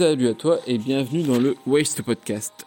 [0.00, 2.66] Salut à toi et bienvenue dans le Waste Podcast.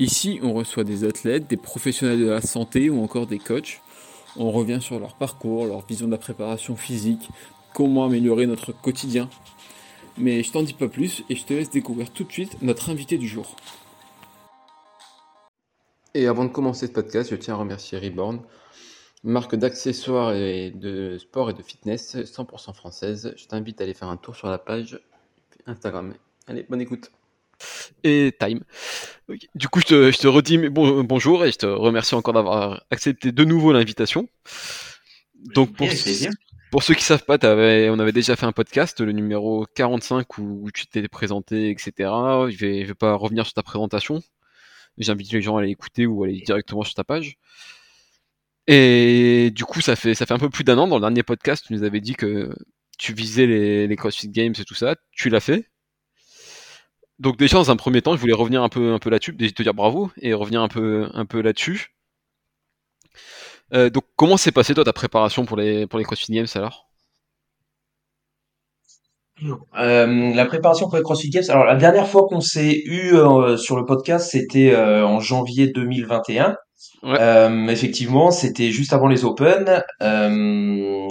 [0.00, 3.80] Ici, on reçoit des athlètes, des professionnels de la santé ou encore des coachs.
[4.36, 7.28] On revient sur leur parcours, leur vision de la préparation physique,
[7.72, 9.30] comment améliorer notre quotidien.
[10.18, 12.90] Mais je t'en dis pas plus et je te laisse découvrir tout de suite notre
[12.90, 13.54] invité du jour.
[16.14, 18.40] Et avant de commencer ce podcast, je tiens à remercier Reborn,
[19.22, 23.34] marque d'accessoires et de sport et de fitness 100% française.
[23.36, 25.00] Je t'invite à aller faire un tour sur la page
[25.66, 26.12] Instagram.
[26.46, 27.10] Allez, bonne écoute.
[28.02, 28.60] Et time.
[29.54, 32.84] Du coup, je te, je te redis bon, bonjour et je te remercie encore d'avoir
[32.90, 34.28] accepté de nouveau l'invitation.
[35.54, 35.88] Donc, pour,
[36.70, 40.70] pour ceux qui savent pas, on avait déjà fait un podcast, le numéro 45, où,
[40.72, 41.92] tu t'es présenté, etc.
[42.50, 44.22] Je vais, je vais pas revenir sur ta présentation.
[44.98, 47.36] J'invite les gens à aller écouter ou à aller directement sur ta page.
[48.66, 50.86] Et du coup, ça fait, ça fait un peu plus d'un an.
[50.86, 52.54] Dans le dernier podcast, tu nous avais dit que
[52.98, 54.96] tu visais les, les CrossFit Games et tout ça.
[55.12, 55.71] Tu l'as fait?
[57.18, 59.62] Donc déjà dans un premier temps, je voulais revenir un peu un peu là-dessus, te
[59.62, 61.94] dire bravo et revenir un peu un peu là-dessus.
[63.74, 66.88] Euh, donc comment s'est passé toi ta préparation pour les pour les CrossFit Games alors?
[69.76, 71.44] Euh, la préparation pour les CrossFit Games.
[71.48, 76.56] Alors la dernière fois qu'on s'est eu euh, sur le podcast, c'était en janvier 2021.
[77.68, 79.82] effectivement, c'était juste avant les Open.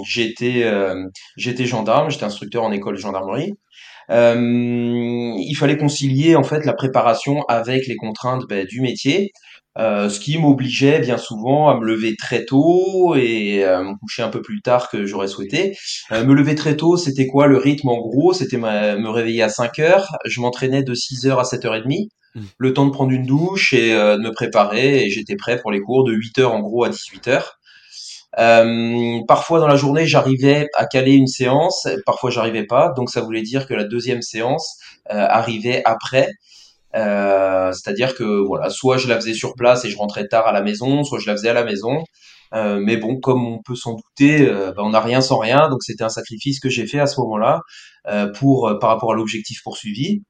[0.04, 0.72] j'étais
[1.36, 3.52] j'étais gendarme, j'étais instructeur en école de gendarmerie.
[4.10, 9.32] Euh, il fallait concilier en fait la préparation avec les contraintes ben, du métier.
[9.78, 14.22] Euh, ce qui m'obligeait bien souvent à me lever très tôt et à me coucher
[14.22, 15.74] un peu plus tard que j'aurais souhaité.
[16.10, 18.34] Euh, me lever très tôt, c'était quoi le rythme en gros?
[18.34, 22.40] C'était me réveiller à 5 heures, je m'entraînais de 6 heures à 7h30, mmh.
[22.58, 25.80] le temps de prendre une douche et de me préparer et j'étais prêt pour les
[25.80, 27.58] cours de 8 heures en gros à 18 heures.
[28.38, 33.20] Euh, parfois dans la journée, j'arrivais à caler une séance, parfois j'arrivais pas, donc ça
[33.20, 34.78] voulait dire que la deuxième séance
[35.10, 36.30] euh, arrivait après.
[36.94, 40.52] Euh, c'est-à-dire que voilà, soit je la faisais sur place et je rentrais tard à
[40.52, 42.04] la maison, soit je la faisais à la maison.
[42.54, 45.68] Euh, mais bon, comme on peut s'en douter, euh, ben, on n'a rien sans rien,
[45.70, 47.60] donc c'était un sacrifice que j'ai fait à ce moment-là
[48.34, 50.22] pour par rapport à l'objectif poursuivi.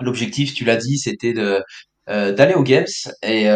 [0.00, 1.62] L'objectif, tu l'as dit, c'était de
[2.06, 2.86] d'aller aux games
[3.22, 3.46] et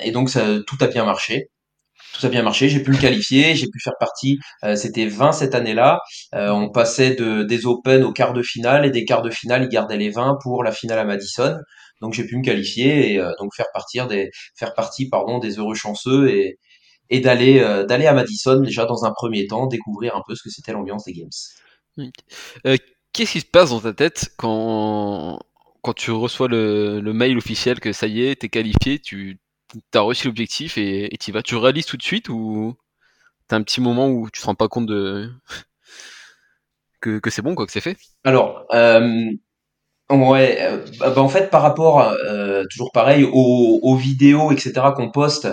[0.00, 1.48] et donc ça, tout a bien marché
[2.12, 5.32] tout a bien marché, j'ai pu me qualifier, j'ai pu faire partie, euh, c'était 20
[5.32, 6.00] cette année-là,
[6.34, 9.64] euh, on passait de, des Open au quart de finale et des quarts de finale,
[9.64, 11.56] ils gardaient les 20 pour la finale à Madison.
[12.00, 15.58] Donc j'ai pu me qualifier et euh, donc faire partir des faire partie pardon des
[15.58, 16.58] heureux chanceux et
[17.10, 17.58] et d'aller
[17.88, 21.04] d'aller à Madison déjà dans un premier temps découvrir un peu ce que c'était l'ambiance
[21.04, 21.30] des games.
[23.12, 25.40] Qu'est-ce qui se passe dans ta tête quand
[25.82, 29.38] quand tu reçois le, le mail officiel que ça y est, t'es qualifié, tu
[29.90, 31.42] t'as réussi l'objectif et tu vas.
[31.42, 32.76] Tu réalises tout de suite ou
[33.48, 35.30] t'as un petit moment où tu te rends pas compte de
[37.00, 37.96] que, c'est bon quoi, que c'est fait?
[38.24, 39.30] Alors, euh,
[40.10, 45.48] ouais, euh, bah, en fait par rapport euh, toujours pareil aux, vidéos etc qu'on poste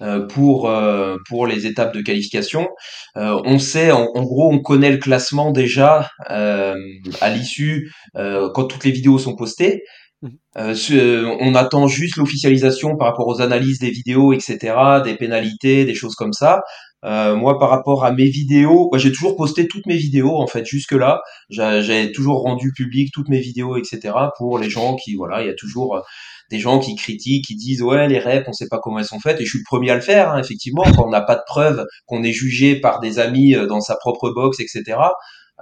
[0.00, 1.16] euh, pour euh,
[1.48, 2.68] les étapes de qualification.
[3.16, 8.92] Euh, on sait, en, gros, on connaît le classement déjà à l'issue quand toutes les
[8.92, 9.82] vidéos sont postées.
[10.20, 10.28] Mmh.
[10.56, 14.74] Euh, euh, on attend juste l'officialisation par rapport aux analyses des vidéos, etc.,
[15.04, 16.62] des pénalités, des choses comme ça.
[17.04, 20.64] Euh, moi, par rapport à mes vidéos, j'ai toujours posté toutes mes vidéos en fait
[20.66, 21.20] jusque là.
[21.50, 24.14] J'ai toujours rendu public toutes mes vidéos, etc.
[24.36, 26.00] Pour les gens qui, voilà, il y a toujours euh,
[26.50, 29.20] des gens qui critiquent, qui disent ouais les reps, on sait pas comment elles sont
[29.20, 29.40] faites.
[29.40, 30.82] Et je suis le premier à le faire, hein, effectivement.
[30.96, 34.30] Quand on n'a pas de preuves, qu'on est jugé par des amis dans sa propre
[34.30, 34.96] box, etc.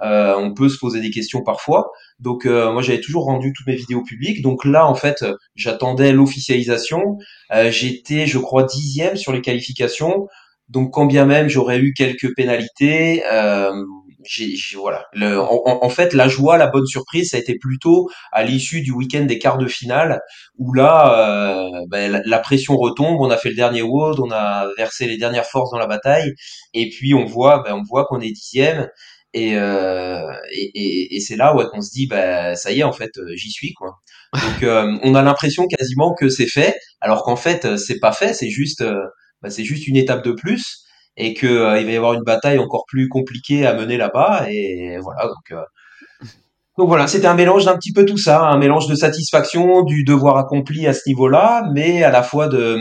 [0.03, 1.91] Euh, on peut se poser des questions parfois.
[2.19, 4.41] Donc euh, moi j'avais toujours rendu toutes mes vidéos publiques.
[4.41, 5.25] Donc là en fait
[5.55, 7.17] j'attendais l'officialisation.
[7.53, 10.27] Euh, j'étais je crois dixième sur les qualifications.
[10.69, 13.23] Donc quand bien même j'aurais eu quelques pénalités,
[14.29, 15.05] j'ai, voilà.
[15.23, 19.23] En, fait, la joie, la bonne surprise, ça a été plutôt à l'issue du week-end
[19.23, 20.19] des quarts de finale,
[20.57, 23.21] où là, ben, la, pression retombe.
[23.21, 26.33] On a fait le dernier WOD, on a versé les dernières forces dans la bataille,
[26.73, 28.89] et puis on voit, ben, on voit qu'on est dixième.
[29.55, 30.21] Euh,
[30.51, 33.49] et, c'est là où on se dit, bah, ça y est, en fait, euh, j'y
[33.51, 33.99] suis, quoi.
[34.33, 38.33] Donc, euh, on a l'impression quasiment que c'est fait, alors qu'en fait, c'est pas fait,
[38.33, 38.83] c'est juste,
[39.41, 40.85] bah, c'est juste une étape de plus,
[41.17, 44.97] et que il va y avoir une bataille encore plus compliquée à mener là-bas, et
[44.99, 45.27] voilà.
[45.27, 45.59] Donc,
[46.77, 50.03] donc voilà, c'était un mélange d'un petit peu tout ça, un mélange de satisfaction du
[50.03, 52.77] devoir accompli à ce niveau-là, mais à la fois de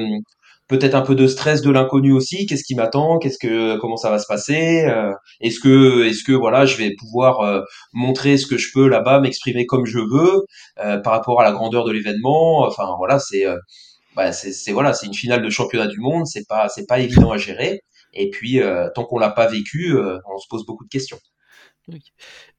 [0.68, 2.46] peut-être un peu de stress de l'inconnu aussi.
[2.46, 3.18] Qu'est-ce qui m'attend?
[3.18, 4.84] Qu'est-ce que comment ça va se passer?
[4.84, 8.88] Euh, Est-ce que est-ce que voilà, je vais pouvoir euh, montrer ce que je peux
[8.88, 10.44] là-bas, m'exprimer comme je veux
[10.84, 12.66] euh, par rapport à la grandeur de l'événement?
[12.66, 13.44] Enfin voilà, c'est
[14.16, 16.26] bah, c'est voilà, c'est une finale de championnat du monde.
[16.26, 17.80] C'est pas c'est pas évident à gérer.
[18.14, 18.60] Et puis
[18.94, 21.18] tant qu'on l'a pas vécu, on se pose beaucoup de questions.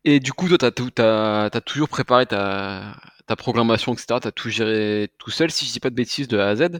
[0.05, 2.95] Et du coup, toi, tu as, as, toujours préparé ta,
[3.25, 4.19] ta programmation, etc.
[4.21, 6.55] Tu as tout géré tout seul, si je dis pas de bêtises, de A à
[6.55, 6.79] Z.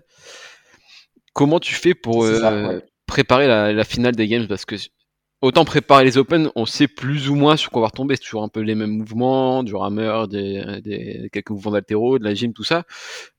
[1.38, 4.48] Comment tu fais pour euh, préparer la, la, finale des games?
[4.48, 4.76] Parce que
[5.42, 8.16] autant préparer les Open, on sait plus ou moins sur quoi on va retomber.
[8.16, 12.24] C'est toujours un peu les mêmes mouvements, du rameur, des, des quelques mouvements d'altéro, de
[12.24, 12.86] la gym, tout ça.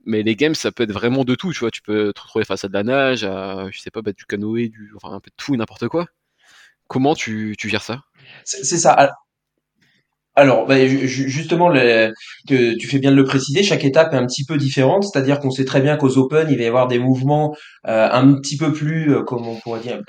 [0.06, 1.52] Mais les games, ça peut être vraiment de tout.
[1.52, 4.00] Tu vois, tu peux te retrouver face à de la nage, à, je sais pas,
[4.00, 6.06] bah, du canoë, du, enfin un peu de tout et n'importe quoi.
[6.86, 8.04] Comment tu, tu gères ça?
[8.44, 8.92] C'est ça.
[8.92, 9.26] Alors,
[10.46, 11.72] bah, justement,
[12.46, 15.50] tu fais bien de le préciser, chaque étape est un petit peu différente, c'est-à-dire qu'on
[15.50, 17.54] sait très bien qu'aux Open, il va y avoir des mouvements
[17.86, 20.00] euh, un petit peu plus, euh, comment on pourrait dire,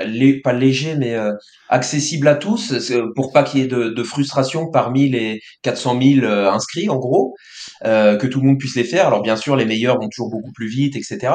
[0.43, 1.31] pas légers, mais euh,
[1.69, 2.73] accessibles à tous,
[3.15, 7.35] pour pas qu'il y ait de, frustration parmi les 400 000 inscrits, en gros,
[7.83, 9.07] que tout le monde puisse les faire.
[9.07, 11.33] Alors, bien sûr, les meilleurs vont toujours beaucoup plus vite, etc.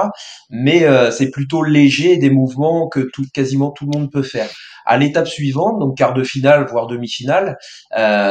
[0.50, 4.48] Mais c'est plutôt léger des mouvements que tout, quasiment tout le monde peut faire.
[4.86, 7.56] À l'étape suivante, donc quart de finale, voire demi-finale,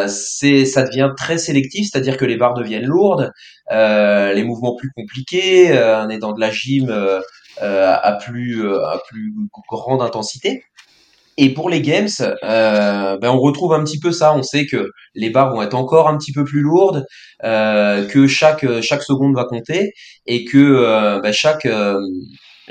[0.07, 3.31] c'est ça devient très sélectif, c'est-à-dire que les barres deviennent lourdes,
[3.71, 7.21] euh, les mouvements plus compliqués, euh, on est dans de la gym euh,
[7.61, 9.33] à plus à plus
[9.69, 10.63] grande intensité.
[11.37, 12.09] Et pour les games,
[12.41, 14.35] ben on retrouve un petit peu ça.
[14.35, 17.05] On sait que les barres vont être encore un petit peu plus lourdes,
[17.41, 19.93] que chaque chaque seconde va compter
[20.25, 21.67] et que ben chaque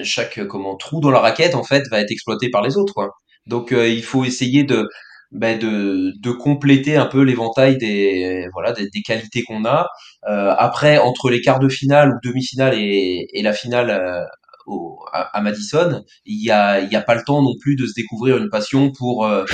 [0.02, 2.94] chaque comment trou dans la raquette en fait va être exploité par les autres.
[2.94, 3.10] Quoi.
[3.46, 4.88] Donc il faut essayer de
[5.32, 9.88] ben de, de compléter un peu l'éventail des voilà des, qualités qu'on a.
[10.28, 14.24] Euh, après, entre les quarts de finale ou demi-finale et, et la finale euh,
[14.66, 17.86] au, à, Madison, il y a il y a pas le temps non plus de
[17.86, 19.44] se découvrir une passion pour euh,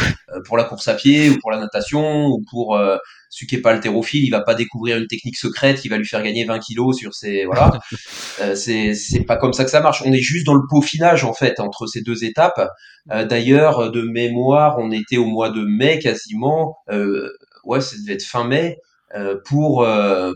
[0.45, 2.97] pour la course à pied ou pour la natation ou pour euh,
[3.31, 6.07] celui qui est pas haltérophile, il va pas découvrir une technique secrète qui va lui
[6.07, 7.79] faire gagner 20 kilos sur ses voilà.
[8.41, 10.03] euh, c'est c'est pas comme ça que ça marche.
[10.05, 12.69] On est juste dans le peaufinage en fait entre ces deux étapes.
[13.11, 16.77] Euh, d'ailleurs, de mémoire, on était au mois de mai quasiment.
[16.91, 17.31] Euh,
[17.65, 18.77] ouais, ça devait être fin mai.
[19.15, 19.87] Euh, pour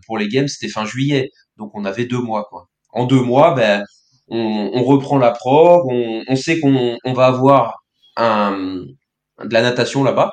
[0.07, 1.31] pour les games, c'était fin juillet.
[1.59, 2.69] Donc on avait deux mois quoi.
[2.93, 3.85] En deux mois, ben
[4.29, 5.87] on, on reprend la prog.
[5.91, 7.75] On, on sait qu'on on va avoir
[8.17, 8.83] un
[9.43, 10.31] de la natation là-bas.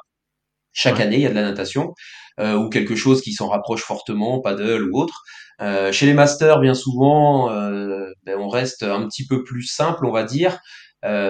[0.74, 1.94] Chaque année, il y a de la natation.
[2.40, 5.24] Euh, ou quelque chose qui s'en rapproche fortement, paddle ou autre.
[5.62, 10.06] Euh, chez les masters, bien souvent, euh, ben, on reste un petit peu plus simple,
[10.06, 10.58] on va dire.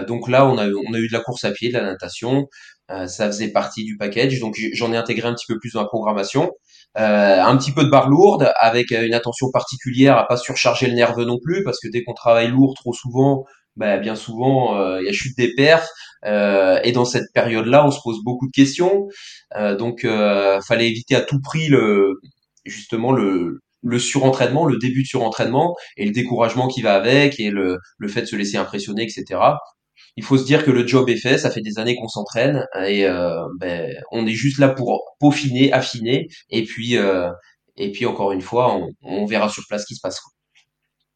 [0.08, 2.48] donc là, on a, on a eu de la course à pied, de la natation.
[3.08, 4.40] ça faisait partie du package.
[4.40, 6.52] Donc j'en ai intégré un petit peu plus dans la programmation.
[6.96, 11.26] Un petit peu de barre lourde avec une attention particulière à pas surcharger le nerveux
[11.26, 13.46] non plus parce que dès qu'on travaille lourd trop souvent,
[13.76, 15.90] ben, bien souvent il y a chute des perfs
[16.26, 19.08] euh, et dans cette période-là, on se pose beaucoup de questions.
[19.56, 22.20] Euh, donc, euh, fallait éviter à tout prix le
[22.66, 27.50] justement le le surentraînement, le début de surentraînement et le découragement qui va avec et
[27.50, 29.40] le, le fait de se laisser impressionner, etc.
[30.20, 32.66] Il faut se dire que le job est fait, ça fait des années qu'on s'entraîne
[32.86, 37.32] et euh, ben, on est juste là pour peaufiner, affiner et puis euh,
[37.78, 40.20] et puis encore une fois, on, on verra sur place ce qui se passe.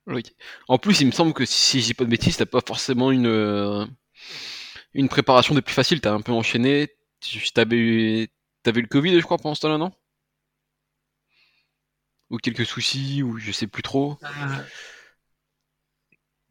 [0.07, 0.23] Oui.
[0.69, 3.85] En plus, il me semble que si j'ai pas de bêtises, t'as pas forcément une
[4.93, 5.99] une préparation de plus facile.
[5.99, 6.87] T'as un peu enchaîné.
[7.53, 8.27] T'avais eu,
[8.65, 9.91] avais le Covid, je crois, pendant ce temps-là, non?
[12.29, 14.17] Ou quelques soucis, ou je sais plus trop.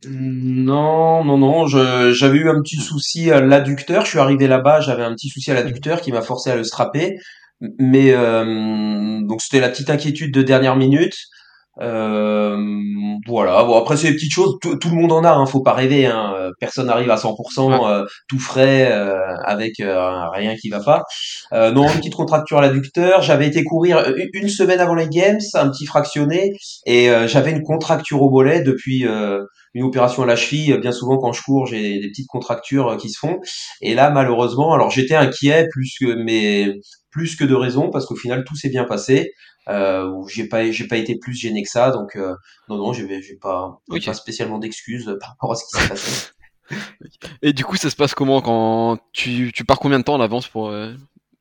[0.06, 1.66] Euh, non, non, non.
[1.66, 4.04] J'avais eu un petit souci à l'adducteur.
[4.04, 6.64] Je suis arrivé là-bas, j'avais un petit souci à l'adducteur qui m'a forcé à le
[6.64, 7.16] strapper.
[7.78, 11.14] Mais euh, donc c'était la petite inquiétude de dernière minute.
[11.80, 12.56] Euh,
[13.26, 13.64] voilà.
[13.64, 14.58] Bon après c'est des petites choses.
[14.60, 15.30] Tout, le monde en a.
[15.30, 16.06] Hein, faut pas rêver.
[16.06, 16.34] Hein.
[16.62, 21.04] Personne n'arrive à 100% euh, tout frais euh, avec euh, rien qui va pas.
[21.52, 23.22] non, une petite contracture à l'adducteur.
[23.22, 26.52] J'avais été courir une semaine avant les games, un petit fractionné,
[26.86, 29.06] et j'avais une contracture au mollet depuis
[29.74, 30.76] une opération à la cheville.
[30.78, 33.40] Bien souvent quand je cours, j'ai des petites contractures qui se font.
[33.80, 36.78] Et là malheureusement, alors j'étais inquiet plus que mais
[37.12, 39.32] plus que de raison parce qu'au final tout s'est bien passé
[39.68, 42.34] euh, j'ai pas j'ai pas été plus gêné que ça donc euh,
[42.68, 46.30] non non j'ai j'ai pas pas spécialement d'excuses par rapport à ce qui s'est passé
[47.42, 50.20] et du coup ça se passe comment quand tu, tu pars combien de temps en
[50.20, 50.94] avance pour euh...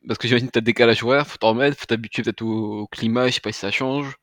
[0.08, 3.28] parce que j'imagine que t'as décalage horaire faut t'en remettre faut t'habituer peut-être au, climat
[3.28, 4.18] je sais pas si ça change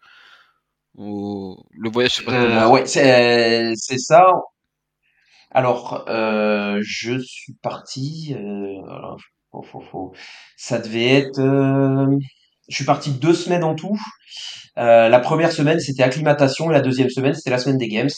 [0.98, 4.26] ou le voyage pas euh, ouais c'est ça
[5.50, 9.16] alors euh, je suis parti euh, alors,
[9.50, 10.12] faut, faut, faut,
[10.56, 11.40] ça devait être
[12.68, 13.98] je suis parti deux semaines en tout.
[14.78, 16.68] Euh, la première semaine, c'était acclimatation.
[16.68, 18.10] La deuxième semaine, c'était la semaine des games.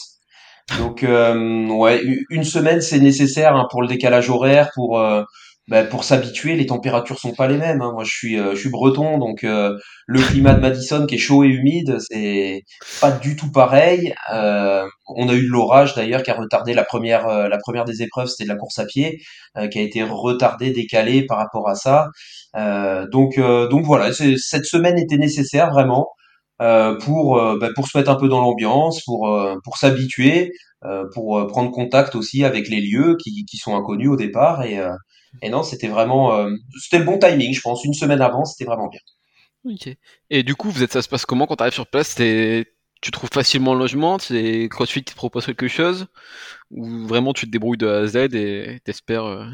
[0.77, 5.23] Donc, euh, ouais, une semaine, c'est nécessaire hein, pour le décalage horaire, pour euh,
[5.67, 7.81] bah, pour s'habituer, les températures sont pas les mêmes.
[7.81, 7.91] Hein.
[7.93, 9.77] Moi, je suis, euh, je suis breton, donc euh,
[10.07, 12.63] le climat de Madison qui est chaud et humide, c'est
[12.99, 14.13] pas du tout pareil.
[14.33, 18.01] Euh, on a eu de l'orage d'ailleurs qui a retardé la première, la première des
[18.01, 19.19] épreuves, c'était de la course à pied,
[19.71, 22.07] qui a été retardée, décalée par rapport à ça.
[23.11, 26.09] donc, donc voilà, cette semaine était nécessaire vraiment.
[27.01, 29.29] pour bah, pour se mettre un peu dans l'ambiance, pour
[29.63, 30.51] pour s'habituer,
[31.13, 34.79] pour prendre contact aussi avec les lieux qui, qui sont inconnus au départ et
[35.41, 37.83] et non, c'était vraiment, euh, c'était le bon timing, je pense.
[37.83, 38.99] Une semaine avant, c'était vraiment bien.
[39.65, 39.95] Ok.
[40.29, 42.15] Et du coup, vous êtes, ça se passe comment quand tu arrives sur place?
[42.15, 44.19] Tu trouves facilement le logement?
[44.19, 46.07] C'est CrossFit qui te propose quelque chose?
[46.71, 49.45] Ou vraiment tu te débrouilles de A à Z et t'espères euh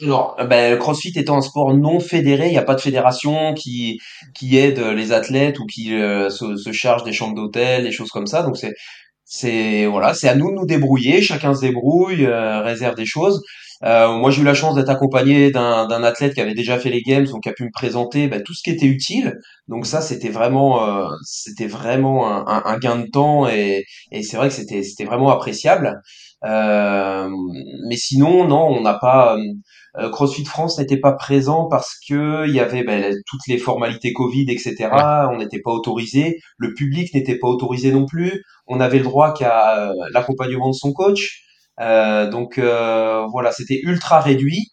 [0.00, 3.52] Alors, euh, ben, CrossFit étant un sport non fédéré, il n'y a pas de fédération
[3.54, 3.98] qui
[4.34, 8.28] qui aide les athlètes ou qui se, se, charge des chambres d'hôtel, des choses comme
[8.28, 8.44] ça.
[8.44, 8.74] Donc c'est
[9.28, 11.20] c'est voilà, c'est à nous de nous débrouiller.
[11.22, 13.42] Chacun se débrouille, euh, réserve des choses.
[13.84, 17.02] Euh, moi, j'ai eu la chance d'être accompagné d'un athlète qui avait déjà fait les
[17.02, 19.36] games, donc qui a pu me présenter bah, tout ce qui était utile.
[19.68, 24.36] Donc ça, c'était vraiment, euh, c'était vraiment un, un, gain de temps et, et c'est
[24.36, 26.00] vrai que c'était c'était vraiment appréciable.
[26.44, 27.28] Euh,
[27.88, 29.36] mais sinon, non, on n'a pas.
[29.98, 34.12] Euh, CrossFit France n'était pas présent parce que il y avait ben, toutes les formalités
[34.12, 34.90] Covid, etc.
[35.32, 36.40] On n'était pas autorisé.
[36.56, 38.44] Le public n'était pas autorisé non plus.
[38.66, 41.42] On avait le droit qu'à euh, l'accompagnement de son coach.
[41.80, 44.68] Euh, donc voilà, c'était ultra réduit.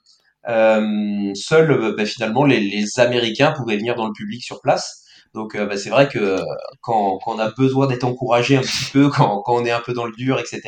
[0.45, 5.01] seuls ben, finalement les, les Américains pouvaient venir dans le public sur place.
[5.33, 6.39] Donc bah, c'est vrai que
[6.81, 9.81] quand, quand, on a besoin d'être encouragé un petit peu, quand, quand, on est un
[9.81, 10.61] peu dans le dur, etc.,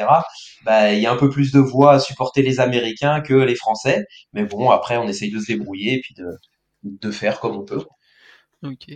[0.64, 3.56] bah, il y a un peu plus de voix à supporter les Américains que les
[3.56, 4.06] Français.
[4.34, 6.26] Mais bon, après, on essaye de se débrouiller et puis de,
[6.84, 7.84] de faire comme on peut.
[8.64, 8.88] Ok.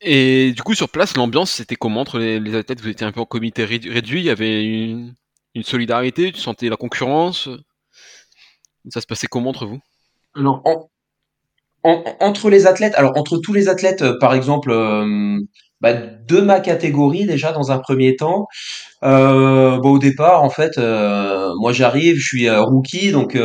[0.00, 2.80] Et du coup, sur place, l'ambiance, c'était comment entre les, athlètes?
[2.80, 5.14] Vous étiez un peu en comité réduit, il y avait une,
[5.54, 7.48] une solidarité, tu sentais la concurrence?
[8.90, 9.80] Ça se passait comment entre vous?
[10.36, 10.62] Alors,
[11.82, 15.38] entre les athlètes, alors entre tous les athlètes, euh, par exemple, euh,
[15.80, 18.46] bah, de ma catégorie déjà dans un premier temps.
[19.04, 23.36] Euh, bon, au départ, en fait, euh, moi j'arrive, je suis rookie, donc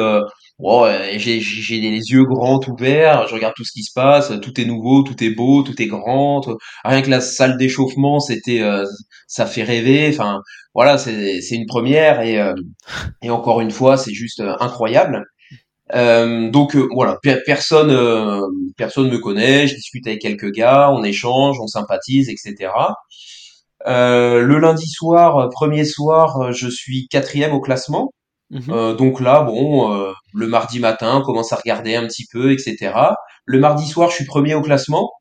[1.18, 4.66] j'ai j'ai les yeux grands ouverts, je regarde tout ce qui se passe, tout est
[4.66, 6.42] nouveau, tout est beau, tout est grand.
[6.84, 8.62] Rien que la salle d'échauffement, c'était
[9.28, 10.10] ça fait rêver.
[10.14, 10.40] Enfin,
[10.74, 12.40] voilà, c'est c'est une première et
[13.22, 15.24] et encore une fois, c'est juste incroyable.
[15.94, 18.42] Euh, donc euh, voilà, personne euh,
[18.78, 22.72] personne me connaît, je discute avec quelques gars, on échange, on sympathise, etc.
[23.86, 28.12] le lundi soir, premier soir, je suis quatrième au classement.
[28.50, 28.96] Mhm.
[28.98, 32.94] donc là, bon, le mardi matin, on commence à regarder un petit peu, etc.
[33.46, 35.12] Le mardi soir, je suis premier au classement.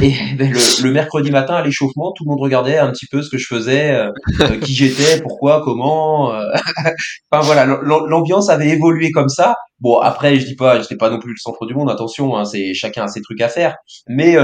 [0.00, 3.20] Et ben, le, le, mercredi matin à l'échauffement, tout le monde regardait un petit peu
[3.20, 4.10] ce que je faisais, euh,
[4.40, 6.32] euh, qui j'étais, pourquoi, comment.
[6.32, 6.44] Euh.
[7.30, 9.56] enfin voilà, l'ambiance avait évolué comme ça.
[9.80, 11.90] Bon après, je dis pas, j'étais pas non plus le centre du monde.
[11.90, 13.74] Attention, hein, c'est chacun a ses trucs à faire.
[14.08, 14.36] Mais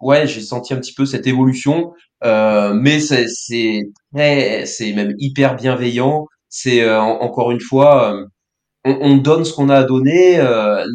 [0.00, 1.92] ouais, j'ai senti un petit peu cette évolution.
[2.22, 6.26] mais c'est c'est même hyper bienveillant.
[6.48, 8.16] C'est encore une fois,
[8.86, 10.42] on, on, donne ce qu'on a à donner.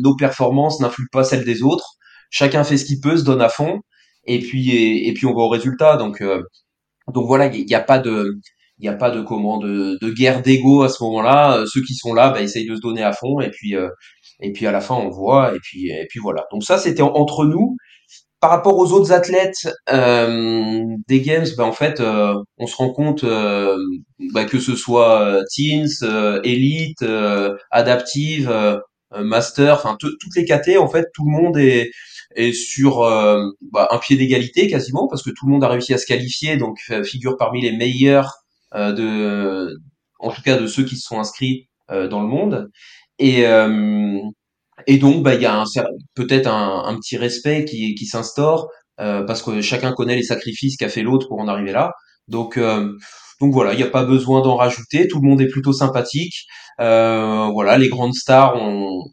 [0.02, 1.98] nos performances n'influent pas celles des autres
[2.32, 3.82] chacun fait ce qu'il peut, se donne à fond,
[4.26, 4.72] et puis
[5.08, 5.98] et, puis on va au résultat.
[5.98, 6.42] Donc euh,
[7.14, 8.40] donc voilà, il n'y a, pas de
[8.80, 11.58] il a pas de comment de, de guerre d'ego à ce moment-là.
[11.60, 13.90] Euh, ceux qui sont là, bah, essayent de se donner à fond, et puis euh,
[14.40, 16.46] et puis à la fin on voit, et puis et puis voilà.
[16.52, 17.76] Donc ça c'était entre nous.
[18.40, 23.24] Par rapport aux autres athlètes euh, des games, bah, en fait, on se rend compte
[24.34, 27.06] bah, que ce soit teens, élite,
[27.70, 28.80] adaptive,
[29.16, 31.92] master, enfin toutes les KT, en fait, tout le monde est
[32.36, 35.94] et sur euh, bah, un pied d'égalité quasiment parce que tout le monde a réussi
[35.94, 38.36] à se qualifier donc euh, figure parmi les meilleurs
[38.74, 39.78] euh, de
[40.20, 42.70] en tout cas de ceux qui se sont inscrits dans le monde
[43.20, 43.42] et
[44.88, 45.66] et donc bah il y a
[46.16, 51.02] peut-être un, petit respect qui qui s'instaure parce que chacun connaît les sacrifices qu'a fait
[51.02, 51.92] l'autre pour en arriver là
[52.30, 52.58] donc
[53.42, 55.08] donc voilà, il n'y a pas besoin d'en rajouter.
[55.08, 56.46] Tout le monde est plutôt sympathique.
[56.80, 59.04] Euh, voilà, les grandes stars, ont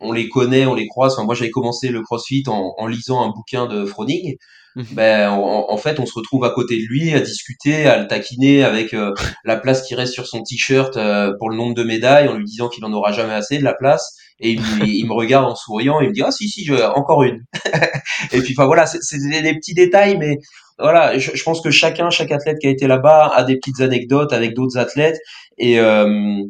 [0.00, 1.16] on les connaît, on les croise.
[1.18, 4.36] moi, j'avais commencé le CrossFit en, lisant un bouquin de Froning.
[4.76, 4.86] Mhm.
[4.92, 8.64] Ben, en, fait, on se retrouve à côté de lui, à discuter, à le taquiner
[8.64, 9.14] avec euh,
[9.44, 12.44] la place qui reste sur son t-shirt euh, pour le nombre de médailles, en lui
[12.44, 14.16] disant qu'il en aura jamais assez de la place.
[14.40, 17.22] Et il, me regarde en souriant, et il me dit ah si si, je, encore
[17.22, 17.44] une.
[18.32, 20.38] et puis enfin voilà, c'est des, petits détails, mais
[20.76, 24.32] voilà, je, pense que chacun, chaque athlète qui a été là-bas a des petites anecdotes
[24.32, 25.20] avec d'autres athlètes,
[25.56, 26.42] et euh,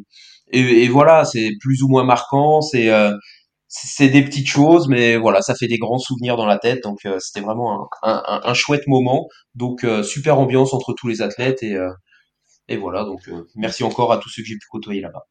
[0.51, 3.15] et, voilà, c'est plus ou moins marquant, c'est euh,
[3.67, 6.83] c'est des petites choses, mais voilà, ça fait des grands souvenirs dans la tête.
[6.83, 9.27] Donc euh, c'était vraiment un, un, un, chouette moment.
[9.55, 11.77] Donc euh, super ambiance entre tous les athlètes et
[12.67, 15.27] et voilà, donc merci encore à tous ceux que j'ai pu côtoyer là-bas.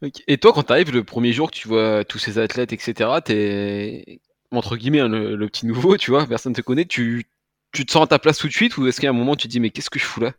[0.26, 3.08] Et toi, quand tu arrives le premier jour que tu vois tous ces athlètes, etc.,
[3.24, 7.24] t'es entre guillemets hein, le, petit nouveau, tu vois, personne te connaît, tu,
[7.72, 9.46] tu te sens à ta place tout de suite ou est-ce a un moment tu
[9.46, 10.32] te dis mais qu'est-ce que je fous là?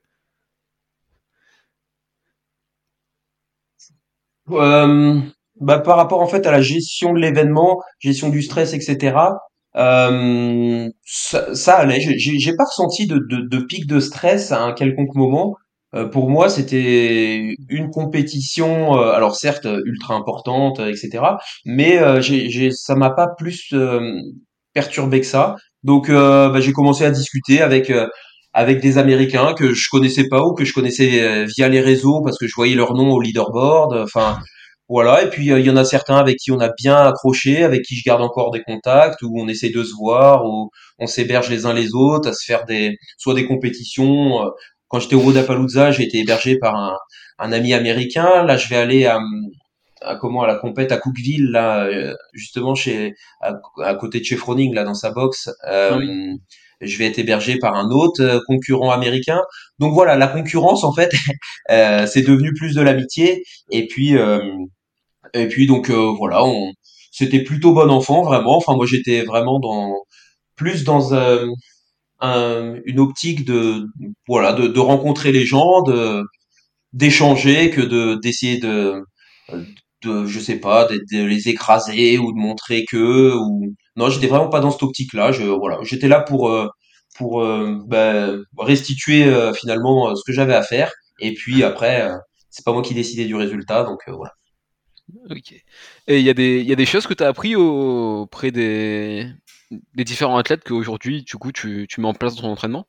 [4.51, 5.19] Euh,
[5.59, 9.15] bah, par rapport en fait à la gestion de l'événement, gestion du stress, etc.
[9.75, 11.99] Euh, ça, ça allait.
[12.17, 15.55] J'ai pas ressenti de, de, de, pic de stress à un quelconque moment.
[15.95, 21.23] Euh, pour moi, c'était une compétition, euh, alors certes ultra importante, etc.
[21.65, 23.73] Mais j'ai, ça m'a pas plus
[24.73, 25.55] perturbé que ça.
[25.83, 27.91] Donc, bah, j'ai commencé à discuter avec
[28.53, 32.37] avec des Américains que je connaissais pas ou que je connaissais via les réseaux parce
[32.37, 33.93] que je voyais leur nom au leaderboard.
[34.03, 34.39] Enfin,
[34.89, 37.83] voilà, et puis il y en a certains avec qui on a bien accroché, avec
[37.83, 40.69] qui je garde encore des contacts, où on essaie de se voir, où
[40.99, 44.51] on s'héberge les uns les autres, à se faire des soit des compétitions.
[44.89, 46.97] Quand j'étais au Rodapalooza, j'ai été hébergé par un,
[47.39, 48.43] un, ami américain.
[48.43, 49.19] Là, je vais aller à,
[50.01, 51.89] à comment à la compète à Cookville, là,
[52.33, 55.49] justement chez à, côté de chez Froning, là dans sa box.
[55.71, 56.35] Euh,
[56.83, 59.41] je vais être hébergé par un autre concurrent américain.
[59.79, 61.11] Donc voilà, la concurrence en fait,
[61.71, 63.43] euh, c'est devenu plus de l'amitié.
[63.71, 64.39] Et puis euh,
[65.33, 66.71] et puis donc euh, voilà, on,
[67.11, 68.57] c'était plutôt bon enfant vraiment.
[68.57, 69.95] Enfin moi j'étais vraiment dans
[70.55, 71.47] plus dans euh,
[72.21, 73.85] un, une optique de
[74.27, 76.23] voilà de, de, rencontrer les gens, de
[76.93, 79.03] d'échanger que de d'essayer de
[80.03, 84.27] de je sais pas de, de, les écraser ou de montrer que ou non j'étais
[84.27, 85.79] vraiment pas dans cette optique là je voilà.
[85.83, 86.67] J'étais là pour euh,
[87.17, 87.45] pour
[87.87, 90.91] bah, restituer finalement ce que j'avais à faire.
[91.19, 92.09] Et puis après
[92.49, 94.33] c'est pas moi qui décidais du résultat donc voilà.
[95.29, 95.53] Ok.
[96.07, 99.27] Et il y, a des, y des choses que tu as appris auprès des,
[99.95, 102.87] des différents athlètes qu'aujourd'hui, du coup, tu, tu mets en place dans ton entraînement?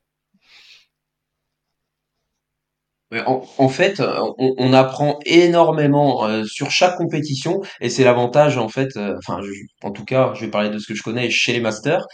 [3.25, 4.01] En, fait,
[4.37, 8.95] on, apprend énormément euh, sur chaque compétition et c'est l'avantage en fait.
[8.97, 9.39] Euh, enfin,
[9.83, 12.05] en tout cas, je vais parler de ce que je connais chez les masters.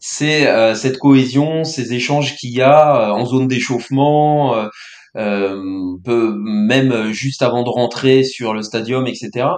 [0.00, 4.68] C'est euh, cette cohésion, ces échanges qu'il y a en zone d'échauffement,
[5.16, 9.48] euh, même juste avant de rentrer sur le stadium, etc.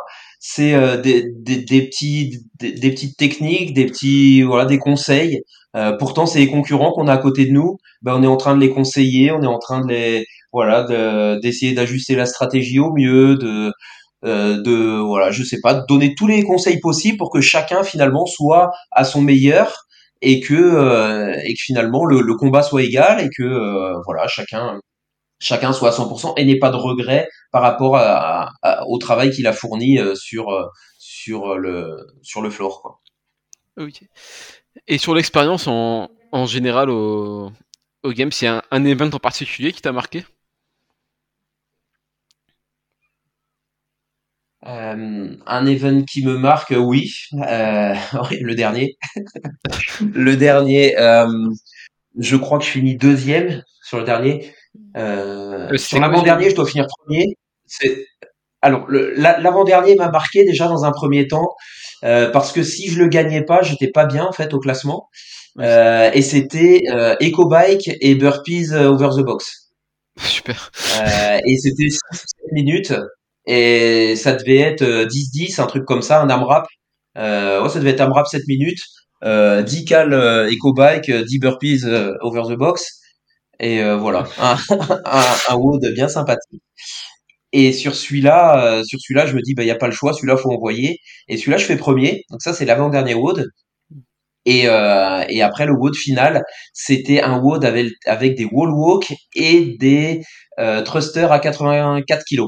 [0.41, 5.43] C'est euh, des, des, des, petits, des, petites techniques, des petits, voilà, des conseils.
[5.77, 7.79] Euh, pourtant, c'est les concurrents qu'on a à côté de nous.
[8.03, 10.85] Ben, on est en train de les conseiller, on est en train de les, voilà,
[11.39, 13.73] d'essayer d'ajuster la stratégie au mieux, de,
[14.23, 18.27] de, voilà, je sais pas, de donner tous les conseils possibles pour que chacun finalement
[18.27, 19.87] soit à son meilleur
[20.21, 24.79] et que, et que finalement le, combat soit égal et que, voilà, chacun
[25.43, 28.01] chacun soit à 100% et n'ait pas de regret par rapport
[28.87, 30.67] au travail qu'il a fourni euh, sur, euh,
[30.99, 32.81] sur, le, sur le floor.
[32.81, 33.01] Quoi.
[34.87, 37.51] Et sur l'expérience en, en, général au,
[38.05, 40.25] au game, c'est un, un event en particulier qui t'a marqué?
[44.67, 47.95] Euh, un event qui me marque, oui, euh,
[48.41, 48.97] le dernier.
[50.15, 51.27] le dernier, euh,
[52.19, 54.53] je crois que je finis deuxième sur le dernier.
[54.97, 57.25] Euh, euh sur l'avant-dernier, je dois finir premier.
[58.61, 61.49] Alors l'avant-dernier m'a marqué déjà dans un premier temps
[62.05, 65.09] euh, parce que si je le gagnais pas, j'étais pas bien en fait au classement.
[65.59, 69.71] Euh, et c'était euh, Eco Bike et Burpees Over the Box.
[70.19, 70.71] Super.
[71.47, 72.93] et c'était 7 minutes
[73.47, 76.67] et ça devait être 10-10, un truc comme ça, un AMRAP.
[77.19, 78.81] Euh, ouais, ça devait être AMRAP 7 minutes.
[79.25, 81.85] 10 cal Eco Bike, 10 Burpees
[82.23, 83.01] Over the Box.
[83.61, 84.57] Et euh, voilà, un,
[85.07, 86.63] un, un WOD bien sympathique.
[87.53, 89.93] Et sur celui-là, euh, sur celui-là, je me dis, bah, il n'y a pas le
[89.93, 90.99] choix, celui-là, faut envoyer.
[91.29, 92.25] Et celui-là, je fais premier.
[92.31, 93.47] Donc ça, c'est l'avant-dernier WOD.
[94.45, 99.15] Et, euh, et après, le WOD final, c'était un WOD avec, avec des wall walk
[99.37, 100.23] et des
[100.59, 102.43] euh, thrusters à 84 kg.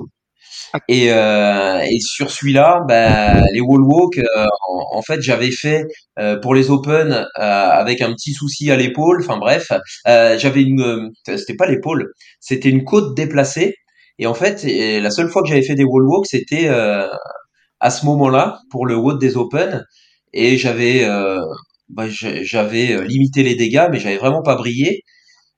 [0.89, 4.47] Et, euh, et sur celui-là, bah, les wall walk, euh,
[4.93, 5.85] en, fait, j'avais fait
[6.19, 9.21] euh, pour les Open euh, avec un petit souci à l'épaule.
[9.23, 9.69] Enfin bref,
[10.07, 13.75] j'avais une, c'était pas l'épaule, c'était une côte déplacée.
[14.19, 18.07] Et en fait, la seule fois que j'avais fait des wall walk, c'était à ce
[18.07, 19.85] moment-là pour le WOD des Open.
[20.33, 21.07] Et j'avais,
[21.89, 25.03] bah, j'avais limité les dégâts, mais j'avais vraiment pas brillé.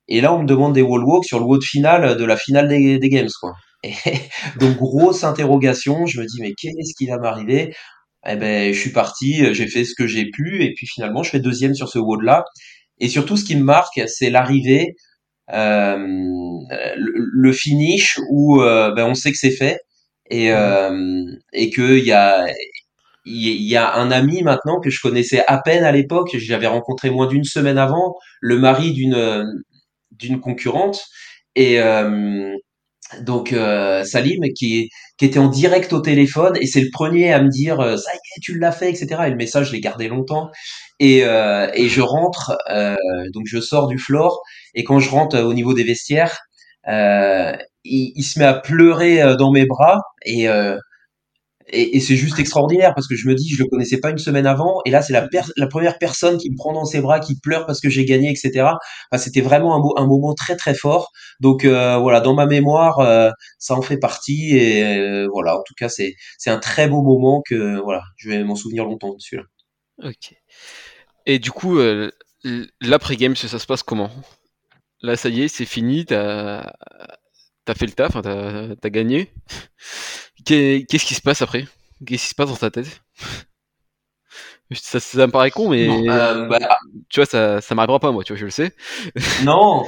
[0.07, 2.67] Et là, on me demande des wall walk sur le WOD final de la finale
[2.67, 3.53] des, des Games, quoi.
[3.83, 3.93] Et
[4.59, 7.73] donc grosse interrogation, je me dis mais qu'est-ce qui va m'arriver?
[8.25, 11.29] Eh ben je suis parti, j'ai fait ce que j'ai pu et puis finalement je
[11.29, 12.45] fais deuxième sur ce WOD là.
[12.99, 14.95] Et surtout ce qui me marque c'est l'arrivée,
[15.53, 15.97] euh,
[16.97, 19.79] le, finish où euh, ben, on sait que c'est fait.
[20.29, 22.45] Et euh, et que il y a
[23.25, 27.09] il y a un ami maintenant que je connaissais à peine à l'époque, j'avais rencontré
[27.09, 29.45] moins d'une semaine avant, le mari d'une
[30.11, 31.05] d'une concurrente.
[31.55, 32.55] Et euh,
[33.21, 34.89] donc euh, Salim qui
[35.21, 38.15] était en direct au téléphone et c'est le premier à me dire euh, ça y
[38.15, 40.49] est tu l'as fait etc et le message je l'ai gardé longtemps.
[40.99, 42.57] Et euh, je rentre
[43.33, 44.41] donc je sors du floor
[44.73, 46.37] et quand je rentre au niveau des vestiaires
[46.87, 47.57] il,
[48.15, 49.99] il, se met à pleurer dans mes bras.
[50.25, 50.47] Et
[51.69, 54.47] et, c'est juste extraordinaire parce que je me dis, je le connaissais pas une semaine
[54.47, 55.27] avant, et là c'est la,
[55.67, 58.69] première personne qui me prend dans ses bras, qui pleure parce que j'ai gagné, etc.
[59.17, 61.11] C'était vraiment un, moment très très fort.
[61.39, 65.63] Donc euh, voilà, dans ma mémoire, euh, ça en fait partie, et euh, voilà, en
[65.63, 66.15] tout cas c'est
[66.47, 69.47] un très beau moment que voilà, je vais m'en souvenir longtemps de celui-là.
[70.03, 70.35] Ok.
[71.25, 71.79] Et du coup,
[72.81, 74.09] l'après game, ça se passe comment?
[75.01, 76.73] Là, ça y est, c'est fini, t'as
[77.67, 79.33] as fait le taf, t'as as gagné?
[80.47, 81.65] Qu'est-ce qui se passe après?
[82.05, 83.01] Qu'est-ce qui se passe dans ta tête?
[84.73, 86.59] Ça, ça, me paraît con, mais euh, bah,
[87.07, 88.73] tu vois, ça, ça m'arrivera pas moi, tu vois, je le sais.
[89.45, 89.85] non,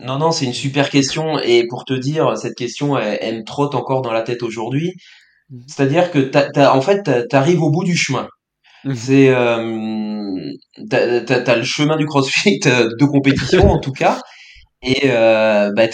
[0.00, 1.38] non, non, c'est une super question.
[1.38, 4.94] Et pour te dire, cette question, elle, me trotte encore dans la tête aujourd'hui.
[5.50, 5.62] Mhm.
[5.66, 8.28] C'est-à-dire que, t'as, en fait, t'arrives au bout du chemin.
[8.84, 8.94] Mhm.
[8.94, 10.52] C'est, euh,
[10.88, 14.20] t'as, le chemin du CrossFit euh, de compétition en tout cas,
[14.82, 15.86] et euh, bah,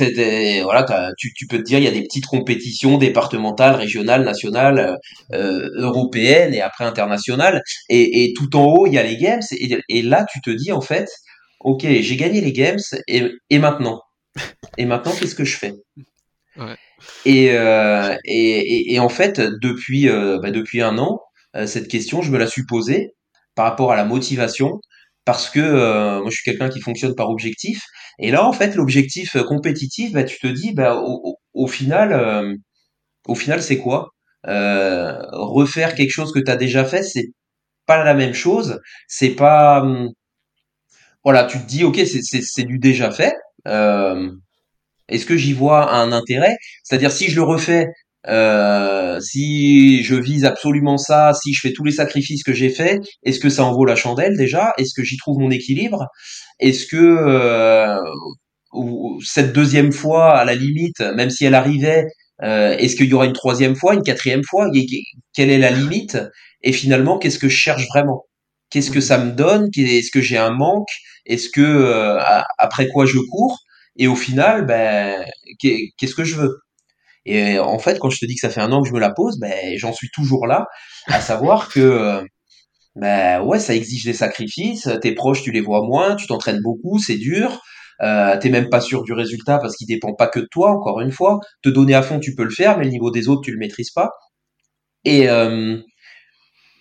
[0.62, 4.99] voilà, tu, tu, peux te dire, il y a des petites compétitions départementales, régionales, nationales,
[5.33, 7.62] euh, européennes et après internationales.
[7.88, 9.40] Et, et, tout en haut, il y a les games.
[9.53, 11.09] Et, et là, tu te dis, en fait,
[11.61, 12.81] ok, j'ai gagné les games.
[13.09, 14.03] Et, et maintenant?
[14.77, 15.73] Et maintenant, qu'est-ce que je fais?
[16.57, 16.77] Ouais.
[17.25, 21.20] et, euh, et, en fait, depuis, euh, bah, depuis un an,
[21.57, 23.14] euh, cette question, je me la suis posée
[23.55, 24.81] par rapport à la motivation
[25.25, 27.83] parce que euh, moi je suis quelqu'un qui fonctionne par objectif
[28.18, 31.00] et là en fait l'objectif euh, compétitif bah tu te dis bah
[31.55, 32.55] au, final euh,
[33.27, 34.11] au final c'est quoi?
[34.44, 37.29] Refaire quelque chose que tu as déjà fait c'est
[37.87, 38.81] pas la même chose.
[39.09, 40.11] C'est pas hum,
[41.24, 43.35] voilà tu te dis ok c'est du déjà fait.
[45.09, 46.57] Est-ce que j'y vois un intérêt?
[46.83, 47.88] C'est-à-dire si je le refais
[48.27, 53.03] euh, si je vise absolument ça, si je fais tous les sacrifices que j'ai faits,
[53.22, 54.72] est-ce que ça en vaut la chandelle déjà?
[54.79, 56.07] Est-ce que j'y trouve mon équilibre?
[56.61, 57.99] Est-ce que euh,
[59.25, 62.07] cette deuxième fois, à la limite, même si elle arrivait,
[62.43, 64.69] euh, est-ce qu'il y aura une troisième fois, une quatrième fois?
[65.35, 66.19] Quelle est la limite?
[66.62, 68.25] Et finalement, qu'est-ce que je cherche vraiment?
[68.71, 69.69] Qu'est-ce que ça me donne?
[69.77, 70.88] Est-ce que j'ai un manque?
[71.27, 72.19] Est-ce que
[72.59, 73.61] après quoi je cours?
[73.97, 75.25] Et au final, ben,
[75.61, 76.59] qu'est-ce que je veux?
[77.27, 79.01] Et en fait, quand je te dis que ça fait un an que je me
[79.01, 80.67] la pose, ben j'en suis toujours là,
[81.07, 82.23] à savoir que
[82.96, 84.88] ben ouais, ça exige des sacrifices.
[85.02, 87.61] Tes proches, tu les vois moins, tu t'entraînes beaucoup, c'est dur.
[88.02, 90.70] Euh, t'es même pas sûr du résultat parce qu'il dépend pas que de toi.
[90.72, 93.28] Encore une fois, te donner à fond, tu peux le faire, mais le niveau des
[93.28, 94.11] autres, tu le maîtrises pas.
[95.04, 95.78] Et euh,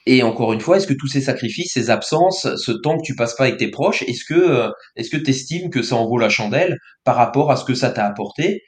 [0.06, 3.16] et encore une fois, est-ce que tous ces sacrifices, ces absences, ce temps que tu
[3.16, 6.18] passes pas avec tes proches, est-ce que euh, est-ce que t'estimes que ça en vaut
[6.18, 8.62] la chandelle par rapport à ce que ça t'a apporté?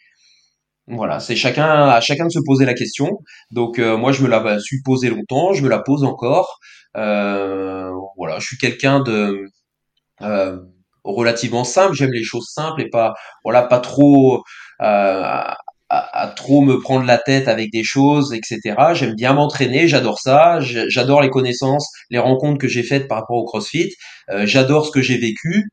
[0.87, 3.17] Voilà, c'est chacun à chacun de se poser la question.
[3.51, 6.59] Donc euh, moi je me la suis posée longtemps, je me la pose encore.
[6.95, 9.45] Euh, voilà, je suis quelqu'un de
[10.21, 10.57] euh,
[11.03, 11.95] relativement simple.
[11.95, 14.43] J'aime les choses simples et pas voilà pas trop
[14.79, 15.57] à,
[15.89, 18.75] à, trop me prendre la tête avec des choses, etc.
[18.93, 20.59] J'aime bien m'entraîner, j'adore ça.
[20.61, 23.91] J'adore les connaissances, les rencontres que j'ai faites par rapport au CrossFit.
[24.45, 25.65] j'adore ce que j'ai vécu.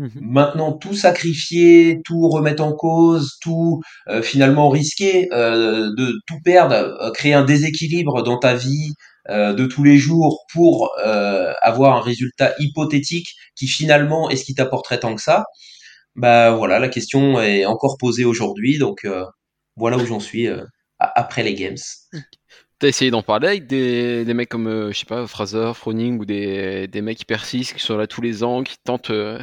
[0.00, 0.10] Mhm.
[0.22, 6.74] Maintenant, tout sacrifier, tout remettre en cause, tout euh, finalement risquer euh, de tout perdre,
[6.74, 8.94] euh, créer un déséquilibre dans ta vie
[9.30, 10.92] de tous les jours pour
[11.62, 15.44] avoir un résultat hypothétique qui finalement est ce qui t'apporterait tant que ça.
[16.16, 19.06] Bah voilà, la question est encore posée aujourd'hui, donc
[19.76, 20.48] voilà où j'en suis
[20.98, 21.76] après les games.
[22.80, 26.18] T'as essayé d'en parler avec des, des mecs comme, euh, je sais pas, Fraser, Froning
[26.18, 29.38] ou des, des mecs qui persistent, qui sont là tous les ans, qui tentent euh,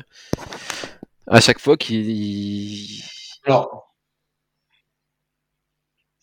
[1.27, 3.03] à chaque fois, qui.
[3.45, 3.93] Alors.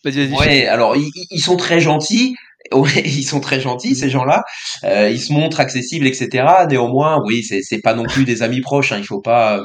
[0.02, 0.38] Vas-y, vas-y.
[0.40, 2.34] Ouais, alors ils, ils, sont très gentils.
[2.72, 4.42] Ouais, ils sont très gentils ces gens-là.
[4.84, 6.46] Euh, ils se montrent accessibles, etc.
[6.68, 8.92] Néanmoins, oui, c'est c'est pas non plus des amis proches.
[8.92, 9.58] Hein, il faut pas.
[9.58, 9.64] Euh,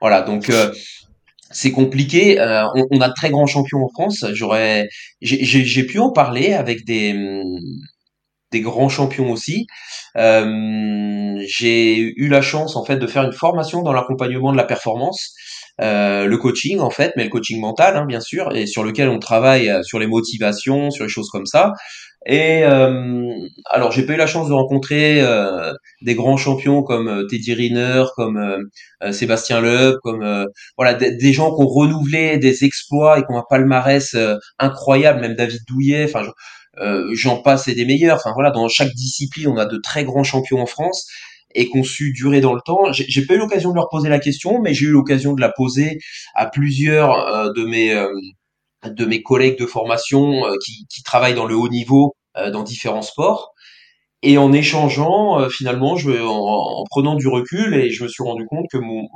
[0.00, 0.50] voilà, donc
[1.50, 2.40] c'est compliqué.
[2.40, 4.24] Euh, on, a de très grands champions en France.
[4.32, 4.88] J'aurais,
[5.22, 7.14] j'ai pu en parler avec des
[8.52, 9.66] des grands champions aussi.
[10.16, 14.64] Euh, j'ai eu la chance en fait de faire une formation dans l'accompagnement de la
[14.64, 15.34] performance,
[15.80, 19.08] euh, le coaching en fait, mais le coaching mental hein, bien sûr, et sur lequel
[19.08, 21.72] on travaille sur les motivations, sur les choses comme ça.
[22.28, 23.32] Et euh,
[23.70, 27.54] alors j'ai pas eu la chance de rencontrer euh, des grands champions comme euh, Teddy
[27.54, 33.22] Riner, comme euh, Sébastien Loeb, comme voilà des, gens qui ont renouvelé des exploits et
[33.22, 34.16] qui ont un palmarès
[34.58, 36.04] incroyable, même David Douillet.
[36.04, 36.22] Enfin,
[37.12, 38.16] j'en passe et des meilleurs.
[38.16, 41.06] Enfin voilà, dans chaque discipline, on a de très grands champions en France.
[41.54, 42.92] est conçue durer dans le temps.
[42.92, 45.50] J'ai pas eu l'occasion de leur poser la question, mais j'ai eu l'occasion de la
[45.50, 45.98] poser
[46.34, 47.94] à plusieurs de mes
[48.94, 52.14] de mes collègues de formation qui, qui travaillent dans le haut niveau
[52.52, 53.52] dans différents sports.
[54.22, 58.66] Et en échangeant, finalement, je, en, prenant du recul, et je me suis rendu compte
[58.70, 59.06] que mon,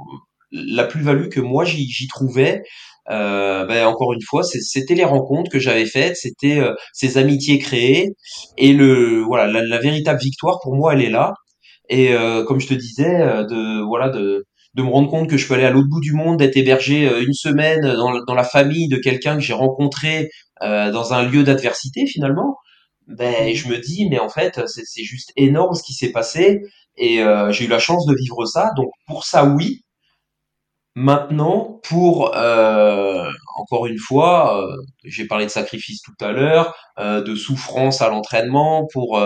[0.52, 2.62] la plus-value que moi j'y trouvais,
[3.10, 7.58] euh, ben, encore une fois, c'était les rencontres que j'avais faites, c'était euh, ces amitiés
[7.58, 8.10] créées,
[8.56, 11.34] et le voilà, la, véritable victoire pour moi, elle est là.
[11.88, 15.46] Et euh, comme je te disais, de voilà, de de me rendre compte que je
[15.46, 18.88] peux aller à l'autre bout du monde, d'être hébergé une semaine dans, dans la famille
[18.88, 20.30] de quelqu'un que j'ai rencontré
[20.60, 22.56] dans un lieu d'adversité finalement,
[23.08, 26.60] ben je me dis mais en fait c'est juste énorme ce qui s'est passé
[26.96, 28.70] et j'ai eu la chance de vivre ça.
[28.76, 29.82] Donc pour ça oui,
[30.96, 37.22] Maintenant, pour euh, encore une fois, euh, j'ai parlé de sacrifice tout à l'heure, euh,
[37.22, 39.18] de souffrance à l'entraînement, pour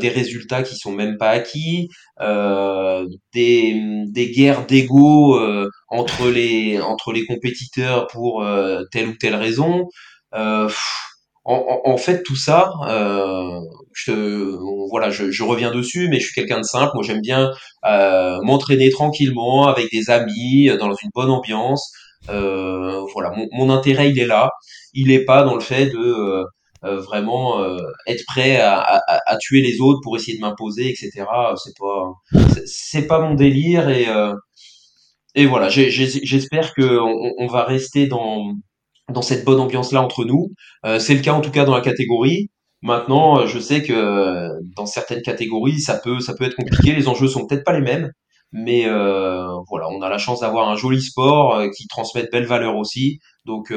[0.00, 1.88] des résultats qui sont même pas acquis,
[2.20, 5.38] des, des guerres d'ego
[5.88, 8.44] entre les entre les compétiteurs pour
[8.92, 9.86] telle ou telle raison.
[11.50, 13.58] En, en, fait, tout ça, euh,
[13.94, 14.12] je,
[14.90, 16.90] voilà, je, je, reviens dessus, mais je suis quelqu'un de simple.
[16.92, 17.50] Moi, j'aime bien
[17.86, 21.90] euh, m'entraîner tranquillement avec des amis, dans une bonne ambiance.
[22.28, 24.50] Euh, voilà, mon, mon, intérêt, il est là.
[24.92, 26.44] Il est pas dans le fait de euh, euh,
[26.82, 31.24] vraiment euh, être prêt à, à, à, tuer les autres pour essayer de m'imposer, etc.
[31.56, 32.12] C'est pas,
[32.66, 34.06] c'est pas mon délire et
[35.34, 35.68] et voilà.
[35.68, 36.98] J'espère que
[37.38, 38.54] on, va rester dans
[39.08, 40.52] dans cette bonne ambiance-là entre nous.
[40.84, 42.50] Euh, c'est le cas en tout cas dans la catégorie.
[42.82, 46.92] Maintenant, euh, je sais que euh, dans certaines catégories, ça peut, ça peut être compliqué.
[46.94, 48.12] Les enjeux sont peut-être pas les mêmes,
[48.52, 52.46] mais euh, voilà, on a la chance d'avoir un joli sport qui transmet de belles
[52.46, 53.18] valeurs aussi.
[53.46, 53.72] Donc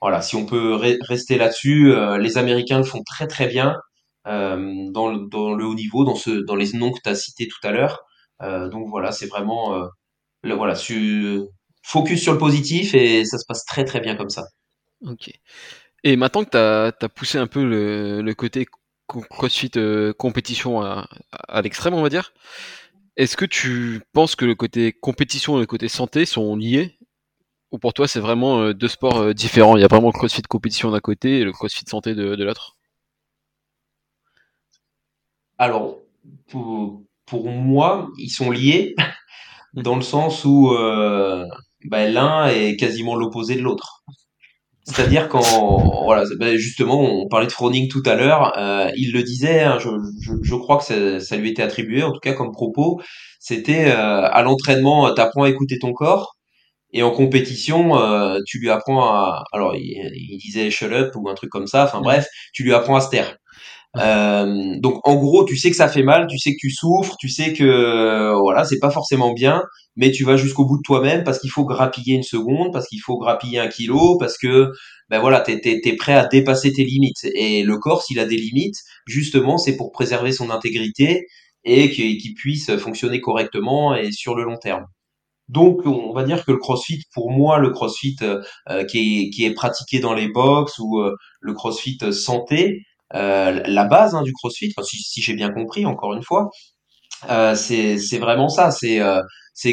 [0.00, 0.74] voilà, si on peut
[1.08, 3.76] rester là-dessus, les Américains le font très très bien
[4.26, 7.48] dans, le, dans le haut niveau, dans ce, dans les noms que tu as cités
[7.48, 8.00] tout à l'heure.
[8.40, 9.88] donc voilà, c'est vraiment
[10.42, 10.74] voilà,
[11.82, 14.44] focus sur le positif et ça se passe très très bien comme ça.
[15.06, 15.30] Ok.
[16.02, 18.66] Et maintenant que tu as, poussé un peu le, côté
[19.06, 21.06] CrossFit euh, compétition à,
[21.62, 22.32] l'extrême, on va dire,
[23.16, 26.98] est-ce que tu penses que le côté compétition et le côté santé sont liés
[27.74, 29.76] Ou pour toi, c'est vraiment euh, deux sports euh, différents?
[29.76, 32.76] Il y a vraiment le CrossFit compétition d'un côté et le CrossFit santé de, l'autre.
[35.58, 35.98] Alors,
[36.48, 38.94] pour, pour, moi, ils sont liés
[39.72, 40.72] dans le sens où
[41.86, 44.04] bah, l'un est quasiment l'opposé de l'autre.
[44.84, 49.24] C'est-à-dire quand, voilà, bah, justement, on parlait de Froning tout à l'heure, euh, il le
[49.24, 49.88] disait, hein, je,
[50.20, 53.00] je, je, crois que ça, ça, lui était attribué, en tout cas comme propos,
[53.40, 56.36] c'était euh, à l'entraînement, tu apprends à écouter ton corps,
[56.94, 61.28] et en compétition, euh, tu lui apprends à, alors il, il, disait shut up ou
[61.28, 63.36] un truc comme ça, enfin bref, tu lui apprends à se taire.
[63.96, 67.16] Euh, donc en gros, tu sais que ça fait mal, tu sais que tu souffres,
[67.18, 69.62] tu sais que voilà, c'est pas forcément bien,
[69.96, 73.00] mais tu vas jusqu'au bout de toi-même parce qu'il faut grappiller une seconde, parce qu'il
[73.00, 74.70] faut grappiller un kilo, parce que
[75.10, 77.24] ben voilà, t'es es, prêt à dépasser tes limites.
[77.34, 81.26] Et le corps, s'il a des limites, justement, c'est pour préserver son intégrité
[81.64, 84.86] et qu'il puisse fonctionner correctement et sur le long terme.
[85.48, 89.44] Donc, on va dire que le CrossFit, pour moi, le CrossFit euh, qui, est, qui
[89.44, 92.82] est pratiqué dans les box ou euh, le CrossFit santé,
[93.14, 96.50] euh, la base hein, du CrossFit, si, j'ai bien compris, encore une fois,
[97.30, 98.70] euh, c'est vraiment ça.
[98.70, 99.20] C'est euh,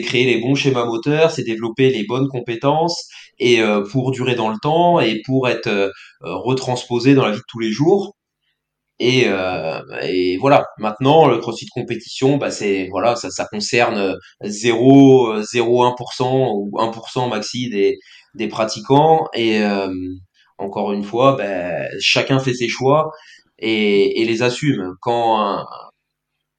[0.04, 3.08] créer les bons schémas moteurs, c'est développer les bonnes compétences
[3.40, 5.90] et euh, pour durer dans le temps et pour être euh,
[6.22, 8.16] retransposé dans la vie de tous les jours.
[9.04, 9.28] Et,
[10.04, 10.66] et voilà.
[10.78, 17.70] Maintenant, le CrossFit compétition, bah c'est voilà, ça, ça concerne 0 0,1% ou 1% maxi
[17.70, 17.98] des
[18.36, 19.64] des pratiquants et
[20.62, 23.12] encore une fois, ben, chacun fait ses choix
[23.60, 24.94] et, les assume.
[25.02, 25.66] Quand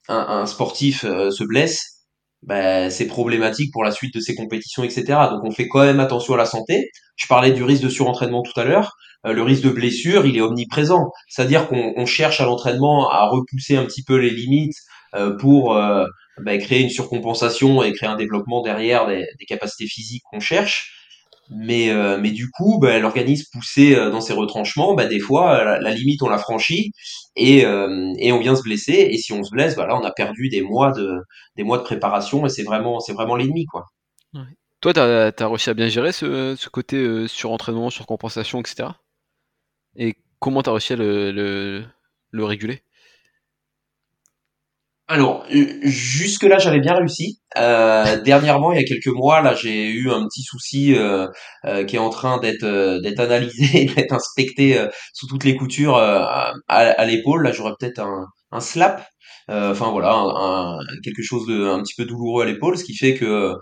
[0.08, 2.04] un, sportif euh, se blesse,
[2.42, 5.04] ben, c'est problématique pour la suite de ses compétitions, etc.
[5.30, 6.90] Donc on fait quand même attention à la santé.
[7.16, 8.92] Je parlais du risque de surentraînement tout à l'heure.
[9.26, 11.10] Euh, le risque de blessure, il est omniprésent.
[11.28, 14.76] C'est-à-dire qu'on cherche à l'entraînement à repousser un petit peu les limites
[15.14, 15.74] euh, pour
[16.38, 21.02] ben, créer une surcompensation et créer un développement derrière des, des capacités physiques qu'on cherche.
[21.54, 25.54] Mais, euh, mais du coup, bah, l'organisme poussé euh, dans ses retranchements, bah, des fois,
[25.54, 26.92] euh, la, limite, on l'a franchit
[27.36, 29.08] et, et on vient se blesser.
[29.10, 31.18] Et si on se blesse, bah, là, on a perdu des mois de,
[31.56, 33.66] des mois de préparation et c'est vraiment, c'est vraiment l'ennemi.
[33.66, 33.86] quoi.
[34.80, 38.88] Toi, tu as, réussi à bien gérer ce, ce côté surentraînement, surcompensation, etc.
[39.96, 41.84] Et comment tu réussi à le, le,
[42.30, 42.82] le réguler?
[45.08, 47.38] Alors, euh, jusque-là, j'avais bien réussi.
[47.58, 51.28] Euh, dernièrement, il y a quelques mois, là, j'ai eu un petit souci euh,
[51.84, 57.42] qui est en train d'être analysé, d'être inspecté sous toutes les coutures à, l'épaule.
[57.42, 58.00] Là, j'aurais peut-être
[58.52, 59.06] un slap.
[59.48, 63.54] Enfin voilà, quelque chose de un petit peu douloureux à l'épaule, ce qui fait que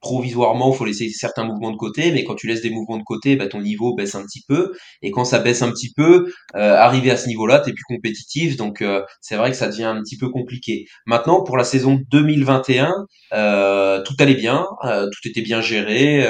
[0.00, 3.02] provisoirement, il faut laisser certains mouvements de côté, mais quand tu laisses des mouvements de
[3.02, 6.32] côté, bah, ton niveau baisse un petit peu, et quand ça baisse un petit peu,
[6.54, 8.84] arriver à ce niveau-là, t'es plus compétitif, donc
[9.20, 10.84] c'est vrai que ça devient un petit peu compliqué.
[11.06, 12.92] Maintenant, pour la saison 2021,
[13.30, 16.26] tout allait bien, tout était bien géré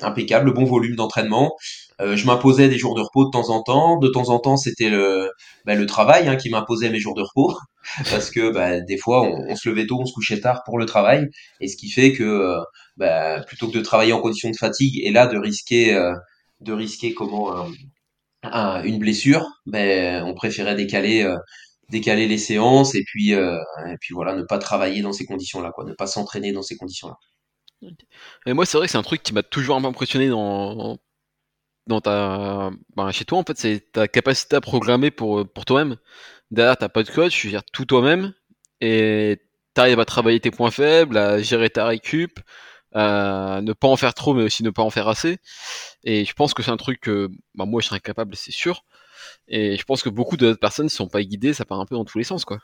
[0.00, 1.52] impeccable, bon volume d'entraînement.
[2.00, 3.98] Euh, je m'imposais des jours de repos de temps en temps.
[3.98, 5.30] De temps en temps, c'était le,
[5.64, 7.56] bah, le travail hein, qui m'imposait mes jours de repos.
[8.10, 10.86] Parce que bah, des fois, on, se levait tôt, on se couchait tard pour le
[10.86, 11.26] travail.
[11.60, 12.60] Et ce qui fait que euh,
[12.96, 16.14] bah, plutôt que de travailler en condition de fatigue et là de risquer, euh,
[16.60, 17.66] de risquer comment
[18.42, 21.28] une blessure, ben, on préférait décaler
[21.90, 25.70] décaler les séances et puis et puis voilà ne pas travailler dans ces conditions là
[25.72, 27.14] quoi ne pas s'entraîner dans ces conditions là
[28.46, 30.98] et moi, c'est vrai que c'est un truc qui m'a toujours un peu impressionné dans,
[31.88, 35.96] dans ta, ben, chez toi, en fait, c'est ta capacité à programmer pour, pour toi-même.
[36.50, 38.34] Derrière, t'as pas de coach, tu gères tout toi-même,
[38.80, 39.40] et
[39.74, 42.40] t'arrives à travailler tes points faibles, à gérer ta récup,
[42.94, 45.38] à ne pas en faire trop, mais aussi ne pas en faire assez.
[46.04, 48.84] Et je pense que c'est un truc que, ben, moi, je serais incapable, c'est sûr.
[49.48, 51.96] Et je pense que beaucoup d'autres personnes, ne sont pas guidées, ça part un peu
[51.96, 52.58] dans tous les sens, quoi.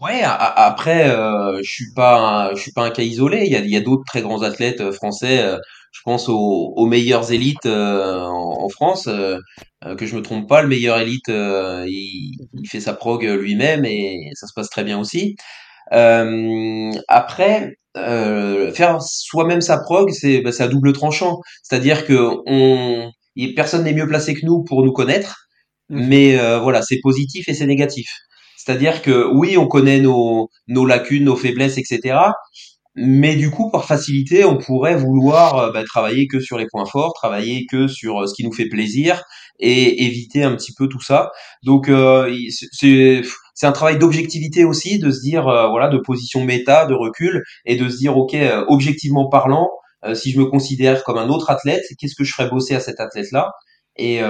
[0.00, 3.44] Ouais, après, euh, je suis pas, je suis pas un cas isolé.
[3.46, 5.56] Il y a, il y a d'autres très grands athlètes euh, français.
[5.94, 9.04] Euh, je pense aux, aux meilleures élites en, France.
[9.04, 14.30] que je me trompe pas, le meilleur élite, il, il fait sa prog lui-même et
[14.34, 15.36] ça se passe très bien aussi.
[15.90, 21.40] après, faire soi-même sa prog, c'est bah, c'est à double tranchant.
[21.62, 23.10] C'est-à-dire que on,
[23.56, 25.46] personne n'est mieux placé que nous pour nous connaître.
[25.90, 26.06] Mmh.
[26.06, 28.08] Mais voilà, c'est positif et c'est négatif.
[28.56, 32.16] C'est-à-dire que oui, on connaît nos, nos lacunes, nos faiblesses, etc.
[32.96, 36.86] Mais du coup, par facilité, on pourrait vouloir euh, bah, travailler que sur les points
[36.86, 39.22] forts, travailler que sur euh, ce qui nous fait plaisir
[39.58, 41.30] et éviter un petit peu tout ça.
[41.64, 42.32] Donc euh,
[42.72, 43.22] c'est
[43.54, 47.76] c'est un travail d'objectivité aussi, de se dire voilà, de position méta, de recul et
[47.76, 49.68] de se dire ok, objectivement parlant,
[50.14, 52.98] si je me considère comme un autre athlète, qu'est-ce que je ferais bosser à cet
[52.98, 53.52] athlète-là?
[53.96, 54.20] Et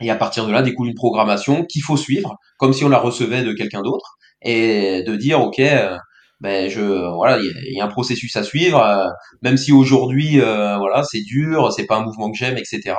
[0.00, 2.98] et à partir de là, découle une programmation qu'il faut suivre, comme si on la
[2.98, 5.96] recevait de quelqu'un d'autre, et de dire, OK, euh,
[6.40, 6.80] ben je
[7.14, 9.08] voilà, il y, a un processus à suivre, euh,
[9.42, 12.94] même si aujourd'hui, euh, voilà, c'est dur, c'est pas un mouvement que j'aime, etc.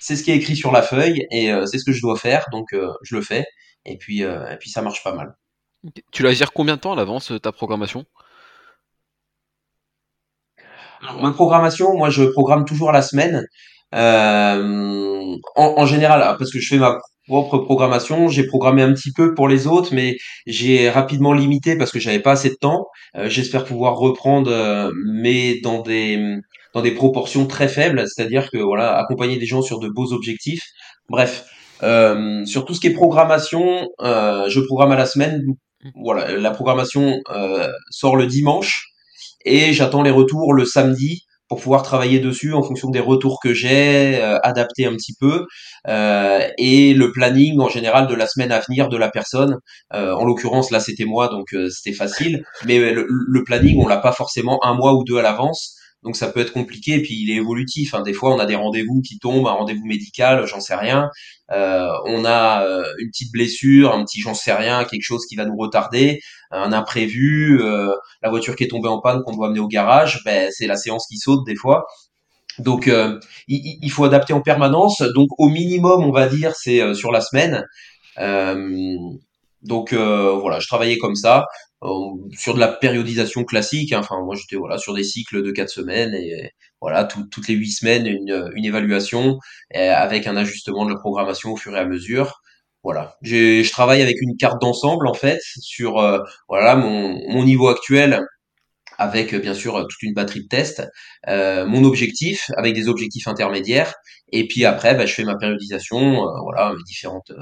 [0.00, 2.46] C'est ce qui est écrit sur la feuille et c'est ce que je dois faire,
[2.52, 2.66] donc
[3.02, 3.44] je le fais.
[3.84, 5.34] Et puis, et puis ça marche pas mal.
[6.12, 8.04] Tu la gères combien de temps à l'avance ta programmation?
[11.20, 13.46] Ma programmation, moi je programme toujours la semaine.
[13.94, 19.34] Euh, en, général, parce que je fais ma propre programmation, j'ai programmé un petit peu
[19.34, 22.86] pour les autres, mais j'ai rapidement limité parce que j'avais pas assez de temps.
[23.16, 26.36] Euh, j'espère pouvoir reprendre, euh, mais dans des
[26.74, 30.62] dans des proportions très faibles, c'est-à-dire que voilà, accompagner des gens sur de beaux objectifs.
[31.08, 31.46] Bref,
[31.82, 35.42] euh, sur tout ce qui est programmation, je programme à la semaine.
[35.94, 37.20] Voilà, la programmation
[37.90, 38.88] sort le dimanche
[39.44, 43.54] et j'attends les retours le samedi pour pouvoir travailler dessus en fonction des retours que
[43.54, 45.46] j'ai, euh, adapter un petit peu,
[45.88, 49.58] euh, et le planning en général de la semaine à venir de la personne.
[49.94, 53.98] Euh, en l'occurrence, là, c'était moi, donc c'était facile, mais le, le planning, on l'a
[53.98, 55.75] pas forcément un mois ou deux à l'avance.
[56.06, 57.92] Donc ça peut être compliqué, et puis il est évolutif.
[57.92, 58.02] Hein.
[58.02, 61.10] Des fois, on a des rendez-vous qui tombent, un rendez-vous médical, j'en sais rien.
[61.50, 65.34] Euh, on a euh, une petite blessure, un petit j'en sais rien, quelque chose qui
[65.34, 66.20] va nous retarder,
[66.52, 67.92] un imprévu, euh,
[68.22, 70.76] la voiture qui est tombée en panne qu'on doit amener au garage, ben, c'est la
[70.76, 71.86] séance qui saute des fois.
[72.60, 75.02] Donc il, il, faut adapter en permanence.
[75.14, 77.64] Donc au minimum, on va dire, c'est sur la semaine.
[79.62, 81.46] donc voilà, je travaillais comme ça
[82.36, 83.92] sur de la périodisation classique.
[83.92, 84.00] Hein.
[84.00, 87.70] Enfin, moi, j'étais voilà sur des cycles de quatre semaines et voilà toutes les huit
[87.70, 89.38] semaines une, une évaluation
[89.74, 92.40] avec un ajustement de la programmation au fur et à mesure.
[92.86, 97.66] Voilà, je travaille avec une carte d'ensemble en fait sur euh, voilà mon, mon niveau
[97.66, 98.20] actuel
[98.98, 100.84] avec bien sûr toute une batterie de tests,
[101.26, 103.92] euh, mon objectif avec des objectifs intermédiaires
[104.30, 107.32] et puis après bah, je fais ma périodisation, euh, voilà mes différentes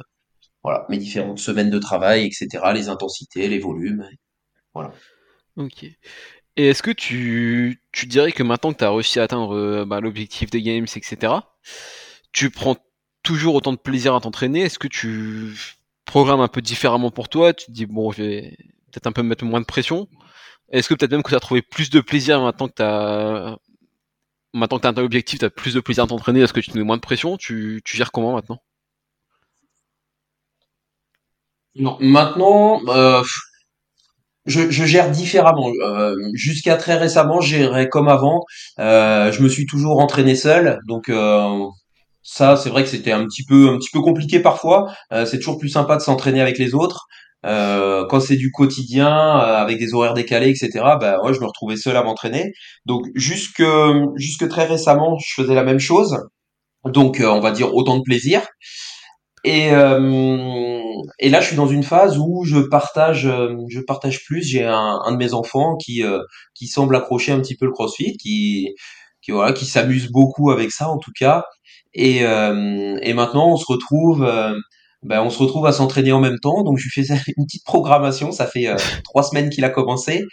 [0.63, 4.09] voilà mes différentes semaines de travail etc, les intensités, les volumes,
[4.75, 4.93] voilà.
[5.57, 5.85] Ok.
[6.57, 9.85] Et est-ce que tu, tu dirais que maintenant que tu as réussi à atteindre euh,
[9.85, 11.33] bah, l'objectif des games, etc.,
[12.33, 12.77] tu prends
[13.23, 14.63] toujours autant de plaisir à t'entraîner?
[14.63, 15.55] Est-ce que tu
[16.05, 17.55] programmes un peu différemment pour toi?
[17.55, 18.57] Tu te dis, bon, je vais
[18.93, 20.09] peut-être un peu mettre moins de pression
[20.71, 23.59] Est-ce que peut-être même que tu as trouvé plus de plaisir maintenant que tu as
[24.53, 26.40] maintenant que tu as un objectif, tu as plus de plaisir à t'entraîner?
[26.40, 27.37] Est-ce que tu te mets moins de pression?
[27.37, 28.63] Tu, tu gères comment maintenant?
[31.77, 33.23] Non, maintenant, euh,
[34.47, 35.71] je, gère différemment.
[35.83, 38.45] Euh, Jusqu'à très récemment, je gérais comme avant.
[38.79, 41.67] Euh, je me suis toujours entraîné seul, donc euh,
[42.23, 44.92] ça, c'est vrai que c'était un petit peu un petit peu compliqué parfois.
[45.27, 47.07] c'est toujours plus sympa de s'entraîner avec les autres.
[47.42, 50.71] Quand c'est du quotidien avec des horaires décalés, etc.
[51.01, 52.53] Bah moi je me retrouvais seul à m'entraîner.
[52.87, 53.63] Donc jusque
[54.17, 56.19] jusque très récemment, je faisais la même chose.
[56.87, 58.40] Donc on va dire autant de plaisir.
[59.45, 59.69] Et
[61.19, 63.29] et là je suis dans une phase où je partage
[63.69, 64.42] je partage plus.
[64.42, 66.03] J'ai un, un de mes enfants qui
[66.55, 68.75] qui semble accrocher un petit peu le CrossFit, qui
[69.23, 71.45] qui voilà qui s'amuse beaucoup avec ça en tout cas.
[71.95, 74.27] Et et maintenant on se retrouve
[75.05, 76.63] ben, on se retrouve à s'entraîner en même temps.
[76.63, 78.33] Donc je lui fais une petite programmation.
[78.33, 80.25] Ça fait euh, trois semaines qu'il a commencé.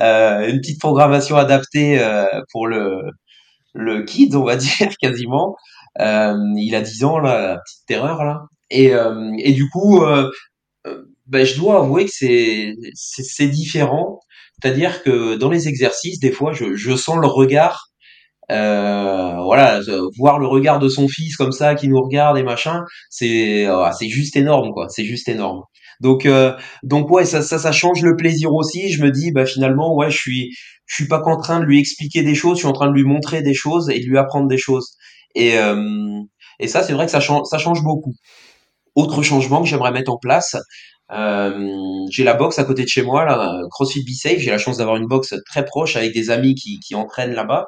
[0.00, 3.02] Euh, une petite programmation adaptée euh, pour le
[3.74, 5.56] le kid, on va dire quasiment.
[5.98, 8.42] il a 10 ans là, petite terreur là.
[8.70, 8.92] Et
[9.38, 10.02] et du coup,
[11.26, 14.20] ben, je dois avouer que c'est c'est différent.
[14.62, 17.86] C'est-à-dire que dans les exercices, des fois, je, je sens le regard
[18.50, 19.80] euh, voilà,
[20.18, 23.90] voir le regard de son fils comme ça qui nous regarde et machin, c'est euh,
[23.98, 25.62] c'est juste énorme quoi, c'est juste énorme.
[26.00, 28.90] Donc euh, donc ouais, ça, ça ça change le plaisir aussi.
[28.92, 30.50] Je me dis bah finalement ouais, je suis
[30.86, 32.94] je suis pas qu'en train de lui expliquer des choses, je suis en train de
[32.94, 34.96] lui montrer des choses et de lui apprendre des choses.
[35.36, 35.54] Et
[36.58, 38.14] et ça c'est vrai que ça change ça change beaucoup.
[38.94, 40.56] Autre changement que j'aimerais mettre en place,
[41.12, 41.68] euh,
[42.10, 44.38] j'ai la boxe à côté de chez moi, là, CrossFit Be Safe.
[44.38, 47.66] J'ai la chance d'avoir une boxe très proche avec des amis qui, qui entraînent là-bas.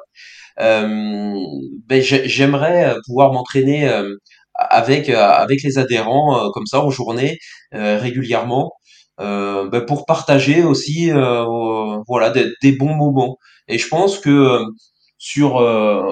[0.59, 1.33] Euh,
[1.87, 4.15] ben, j'aimerais pouvoir m'entraîner euh,
[4.55, 7.39] avec euh, avec les adhérents comme ça en journée
[7.71, 8.71] régulièrement
[9.17, 11.09] ben, pour partager aussi
[12.07, 14.61] voilà des, des, bons moments et je pense que
[15.17, 15.53] sur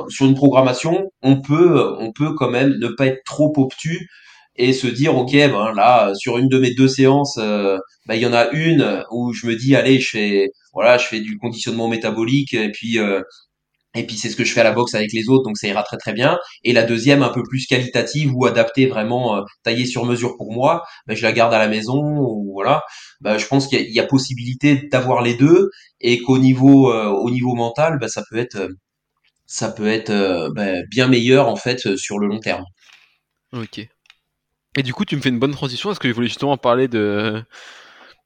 [0.10, 4.08] sur une programmation on peut on peut quand même ne pas être trop obtus
[4.56, 8.26] et se dire ok ben là sur une de mes deux séances ben, il y
[8.26, 11.88] en a une où je me dis allez je fais voilà je fais du conditionnement
[11.88, 13.00] métabolique et puis
[13.94, 15.68] et puis c'est ce que je fais à la boxe avec les autres, donc ça
[15.68, 16.38] ira très très bien.
[16.64, 20.54] Et la deuxième, un peu plus qualitative ou adaptée vraiment euh, taillée sur mesure pour
[20.54, 22.84] moi, ben, je la garde à la maison ou voilà.
[23.20, 27.30] Ben, je pense qu'il y, a possibilité d'avoir les deux et qu'au niveau euh, au
[27.32, 28.70] niveau mental, ben, ça peut être euh,
[29.46, 32.64] ça peut être ben, bien meilleur en fait sur le long terme.
[33.52, 33.86] Ok.
[34.78, 36.88] Et du coup, tu me fais une bonne transition parce que je voulais justement parler
[36.88, 37.44] de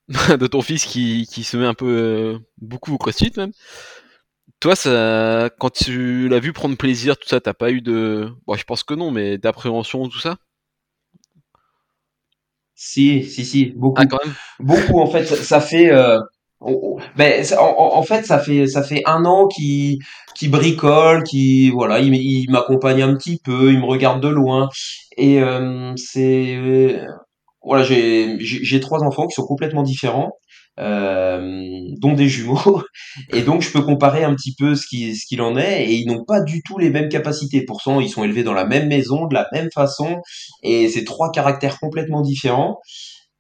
[0.39, 3.51] de ton fils qui, qui se met un peu beaucoup au crossfit même.
[4.59, 8.55] Toi, ça, quand tu l'as vu prendre plaisir, tout ça, t'as pas eu de, bon,
[8.55, 10.37] je pense que non, mais d'appréhension, tout ça?
[12.73, 14.01] Si, si, si, beaucoup.
[14.01, 14.33] Ah, quand même.
[14.59, 15.91] Beaucoup, en fait, ça fait.
[15.91, 16.19] Euh,
[16.62, 19.97] ben, en, fait, ça fait ça fait un an qu'il
[20.36, 24.70] qui bricole, qui voilà, il, m'accompagne un petit peu, il me regarde de loin,
[25.18, 26.99] et euh, c'est
[27.64, 30.32] voilà, j'ai j'ai trois enfants qui sont complètement différents
[30.80, 32.84] euh, dont des jumeaux.
[33.32, 35.86] Et donc, je peux comparer un petit peu ce qui ce qu'il en est.
[35.86, 37.64] Et ils n'ont pas du tout les mêmes capacités.
[37.66, 40.18] Pourtant, ils sont élevés dans la même maison, de la même façon.
[40.64, 42.80] Et c'est trois caractères complètement différents.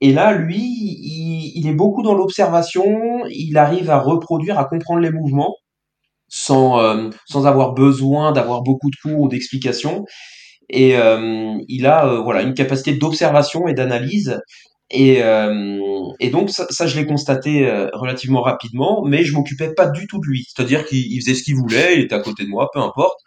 [0.01, 3.25] Et là, lui, il, est beaucoup dans l'observation.
[3.29, 5.55] Il arrive à reproduire, à comprendre les mouvements
[6.27, 10.05] sans, euh, sans avoir besoin d'avoir beaucoup de cours ou d'explications.
[10.69, 14.39] Et euh, il a euh, voilà une capacité d'observation et d'analyse
[14.91, 15.79] et, euh,
[16.19, 20.19] et donc ça, ça je l'ai constaté relativement rapidement, mais je m'occupais pas du tout
[20.19, 20.45] de lui.
[20.47, 23.19] C'est-à-dire qu'il faisait ce qu'il voulait, il était à côté de moi, peu importe.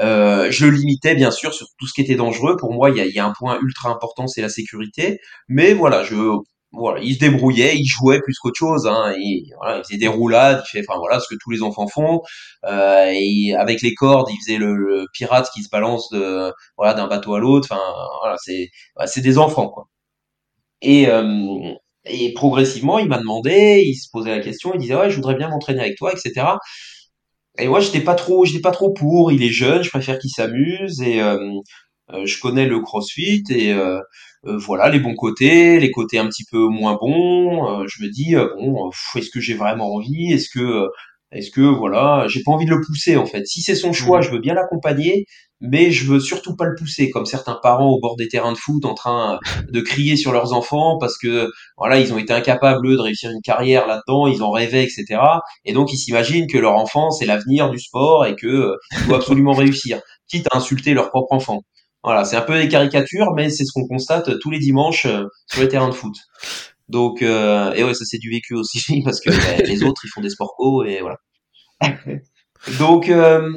[0.00, 2.56] Euh, je limitais bien sûr sur tout ce qui était dangereux.
[2.56, 5.20] Pour moi, il y a, y a, un point ultra important, c'est la sécurité.
[5.48, 6.16] Mais voilà, je
[6.72, 8.86] voilà, il se débrouillait, il jouait plus qu'autre chose.
[8.86, 11.62] Hein, il, voilà, il faisait des roulades, il fait, enfin voilà, ce que tous les
[11.62, 12.22] enfants font.
[12.64, 16.94] Euh, et avec les cordes, il faisait le, le, pirate qui se balance de voilà
[16.94, 17.68] d'un bateau à l'autre.
[17.70, 17.82] Enfin
[18.20, 18.70] voilà, c'est
[19.06, 19.86] c'est des enfants quoi.
[20.82, 21.74] Et, euh,
[22.04, 25.34] et progressivement, il m'a demandé, il se posait la question, il disait ouais, je voudrais
[25.34, 26.46] bien m'entraîner avec toi, etc.
[27.60, 29.32] Et moi, j'étais pas trop, j'étais pas trop pour.
[29.32, 31.38] Il est jeune, je préfère qu'il s'amuse et euh,
[32.12, 34.00] euh je connais le CrossFit et euh,
[34.44, 37.86] voilà les bons côtés, les côtés un petit peu moins bons.
[37.86, 40.32] je me dis bon, est-ce que j'ai vraiment envie?
[40.32, 40.88] Est-ce que
[41.32, 43.46] est-ce que voilà, j'ai pas envie de le pousser en fait.
[43.46, 44.22] Si c'est son choix, mmh.
[44.22, 45.26] je veux bien l'accompagner,
[45.60, 48.58] mais je veux surtout pas le pousser comme certains parents au bord des terrains de
[48.58, 49.38] foot en train
[49.68, 53.42] de crier sur leurs enfants parce que voilà, ils ont été incapables de réussir une
[53.42, 55.20] carrière là-dedans, ils en rêvaient, etc.
[55.64, 59.18] Et donc ils s'imaginent que leur enfant c'est l'avenir du sport et que euh, doit
[59.18, 61.62] absolument réussir, quitte à insulter leur propre enfant.
[62.02, 65.24] Voilà, c'est un peu des caricatures, mais c'est ce qu'on constate tous les dimanches euh,
[65.46, 66.14] sur les terrains de foot.
[66.88, 70.08] Donc, euh, et ouais, ça c'est du vécu aussi, parce que bah, les autres, ils
[70.08, 71.16] font des sports co, et voilà.
[72.78, 73.52] donc, euh,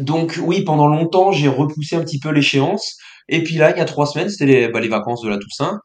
[0.00, 2.96] donc oui, pendant longtemps, j'ai repoussé un petit peu l'échéance.
[3.28, 5.80] Et puis là, il y a trois semaines, c'était les, bah, vacances de la Toussaint.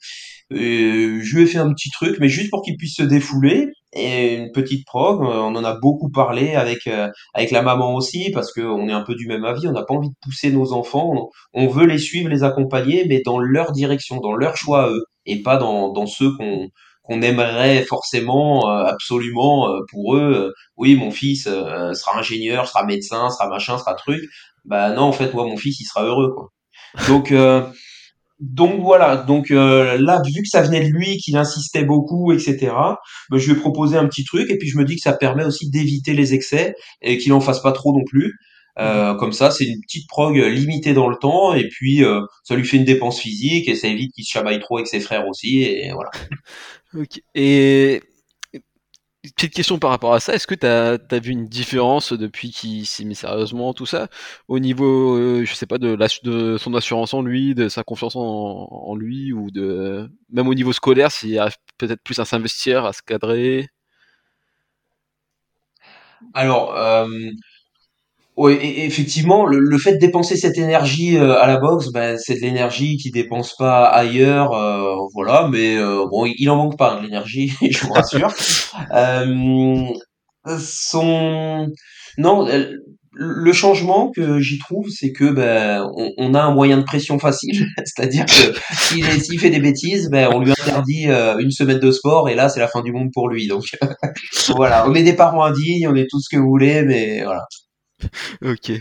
[0.52, 3.68] Et je lui ai fait un petit truc, mais juste pour qu'il puisse se défouler.
[3.94, 5.22] et une petite prog.
[5.22, 6.90] On en a beaucoup parlé avec
[7.34, 9.68] avec la maman aussi parce que on est un peu du même avis.
[9.68, 11.30] On n'a pas envie de pousser nos enfants.
[11.54, 15.06] On, veut les suivre, les accompagner, mais dans leur direction, dans leur choix à eux,
[15.26, 16.70] et pas dans dans ceux qu'on
[17.04, 20.54] qu'on aimerait forcément absolument pour eux.
[20.78, 24.24] oui, mon fils sera ingénieur, sera médecin, sera machin, sera truc.
[24.66, 26.34] Bah non, en fait, moi, mon fils, il sera heureux.
[26.34, 26.50] Quoi.
[27.08, 27.34] Donc
[28.44, 32.74] donc voilà, donc euh, là, vu que ça venait de lui, qu'il insistait beaucoup, etc.,
[33.30, 35.14] ben, je lui ai proposé un petit truc, et puis je me dis que ça
[35.14, 38.34] permet aussi d'éviter les excès, et qu'il en fasse pas trop non plus.
[38.80, 39.20] Euh, mhm.
[39.20, 42.66] comme ça, c'est une petite prog limitée dans le temps, et puis euh, ça lui
[42.66, 45.62] fait une dépense physique, et ça évite qu'il se chamaille trop avec ses frères aussi,
[45.64, 46.10] et voilà.
[46.98, 47.22] ok.
[47.36, 48.02] Et
[49.32, 52.86] petite question par rapport à ça, est-ce que tu as, vu une différence depuis qu'il
[52.86, 54.08] s'est mis sérieusement, tout ça,
[54.48, 58.16] au niveau, euh, je sais pas, de, de son assurance en lui, de sa confiance
[58.16, 62.94] en, lui, ou de même au niveau scolaire, s'il arrive peut-être plus à s'investir, à
[62.94, 63.68] se cadrer?
[66.34, 67.08] Alors, euh,
[68.36, 72.40] oui, effectivement, le, fait de dépenser cette énergie euh, à la boxe, ben, c'est de
[72.40, 75.48] l'énergie qui dépense pas ailleurs, euh, voilà.
[75.52, 78.32] Mais euh, bon, il en manque pas hein, de l'énergie, je vous rassure.
[80.60, 81.68] son
[82.18, 82.48] non,
[83.14, 87.66] le changement que j'y trouve, c'est que ben on, a un moyen de pression facile,
[87.86, 88.54] c'est-à-dire que
[89.22, 91.06] s'il fait des bêtises, ben on lui interdit
[91.40, 93.48] une semaine de sport et là c'est la fin du monde pour lui.
[93.48, 93.64] Donc
[94.56, 97.46] voilà, on est des parents indignes, on est tout ce que vous voulez, mais voilà.
[98.46, 98.72] ok.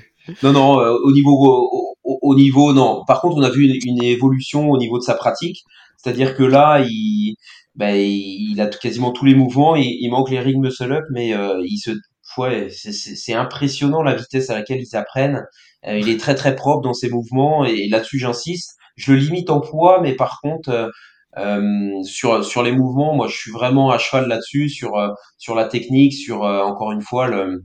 [0.42, 3.04] Non, non, euh, au niveau, au, niveau, non.
[3.06, 5.64] Par contre, on a vu une, évolution au niveau de sa pratique.
[5.96, 7.36] C'est-à-dire que là, il,
[7.74, 9.76] ben, il a quasiment tous les mouvements.
[9.76, 11.90] Il, il manque les ring muscle up, mais euh, il se,
[12.38, 15.42] ouais, c'est impressionnant la vitesse à laquelle ils s'apprennent.
[15.86, 18.76] Euh, il est très très propre dans ses mouvements et là-dessus j'insiste.
[18.96, 20.90] Je le limite en poids, mais par contre.
[21.38, 24.92] Euh, sur sur les mouvements, moi je suis vraiment à cheval là-dessus, sur
[25.38, 27.64] sur la technique, sur encore une fois le,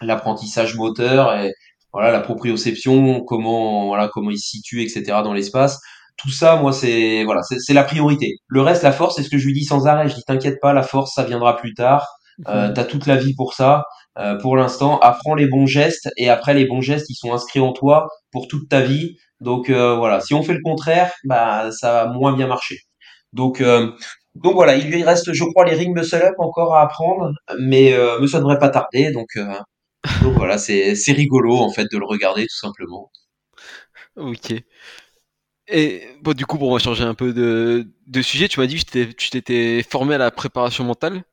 [0.00, 1.52] l'apprentissage moteur et
[1.92, 5.04] voilà la proprioception, comment voilà comment il se situe, etc.
[5.24, 5.80] dans l'espace.
[6.16, 8.36] Tout ça, moi, c'est voilà, c'est la priorité.
[8.48, 10.08] Le reste, la force, c'est ce que je lui dis sans arrêt.
[10.08, 12.06] Je dis t'inquiète pas, la force, ça viendra plus tard.
[12.48, 13.84] Euh, T'as toute la vie pour ça.
[14.18, 17.60] Euh, pour l'instant, apprends les bons gestes et après les bons gestes, ils sont inscrits
[17.60, 19.16] en toi pour toute ta vie.
[19.40, 22.78] Donc euh, voilà, si on fait le contraire, bah ça va moins bien marcher.
[23.32, 23.92] Donc euh,
[24.42, 27.92] donc voilà, il lui reste, je crois, les ring muscle up encore à apprendre, mais,
[27.94, 29.10] euh, mais ça devrait pas tarder.
[29.12, 29.28] Donc
[30.22, 33.10] donc voilà, c'est rigolo en fait de le regarder tout simplement.
[34.16, 34.52] Ok.
[35.68, 38.48] Et bon, du coup, on va changer un peu de, de sujet.
[38.48, 41.24] Tu m'as dit que tu t'étais formé à la préparation mentale?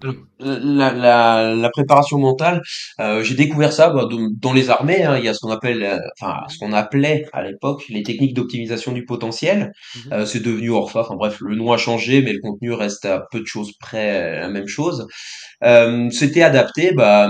[0.00, 2.62] La, la, la, préparation mentale,
[3.00, 5.02] euh, j'ai découvert ça bah, dans les armées.
[5.02, 8.04] Hein, il y a ce qu'on appelle, euh, enfin ce qu'on appelait à l'époque les
[8.04, 9.72] techniques d'optimisation du potentiel.
[9.96, 10.12] Mhm.
[10.12, 11.00] Euh, c'est devenu Orfa.
[11.00, 14.40] Enfin bref, le nom a changé, mais le contenu reste à peu de choses près
[14.40, 15.08] la même chose.
[16.10, 17.28] C'était adapté bah,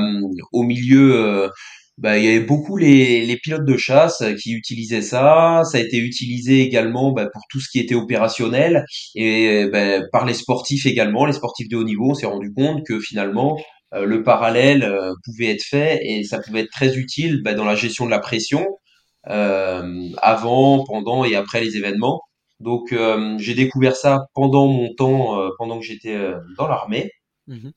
[0.52, 1.50] au milieu
[1.98, 5.62] bah, il y avait beaucoup les, les, pilotes de chasse qui utilisaient ça.
[5.64, 8.84] Ça a été utilisé également bah, pour tout ce qui était opérationnel
[9.14, 12.10] et bah, par les sportifs également, les sportifs de haut niveau.
[12.10, 13.58] On s'est rendu compte que finalement
[13.94, 17.64] euh, le parallèle euh, pouvait être fait et ça pouvait être très utile bah, dans
[17.64, 18.66] la gestion de la pression
[19.28, 22.20] euh, avant, pendant et après les événements.
[22.60, 26.16] Donc euh, j'ai découvert ça pendant mon temps, pendant que j'étais
[26.56, 27.10] dans l'armée.
[27.46, 27.70] Mmh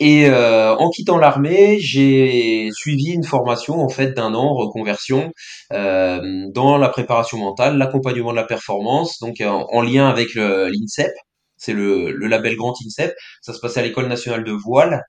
[0.00, 5.32] et euh, en quittant l'armée, j'ai suivi une formation en fait d'un an reconversion
[5.72, 6.20] euh,
[6.52, 11.12] dans la préparation mentale, l'accompagnement de la performance, donc en, lien avec l'INSEP.
[11.56, 13.14] C'est le, le, label Grand INSEP.
[13.40, 15.02] Ça se passait à l'école nationale de voile.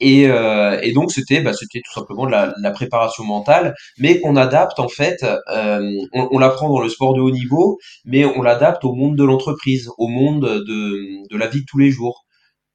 [0.00, 4.18] Et, euh, et donc c'était bah, c'était tout simplement de la, la préparation mentale, mais
[4.20, 5.22] qu'on adapte en fait.
[5.22, 5.80] Euh,
[6.14, 9.24] on, on l'apprend dans le sport de haut niveau, mais on l'adapte au monde de
[9.24, 12.24] l'entreprise, au monde de, de la vie de tous les jours.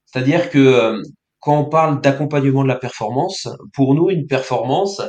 [0.06, 1.02] C'est-à-dire que
[1.46, 5.00] quand on parle d'accompagnement de la performance, pour nous, une performance,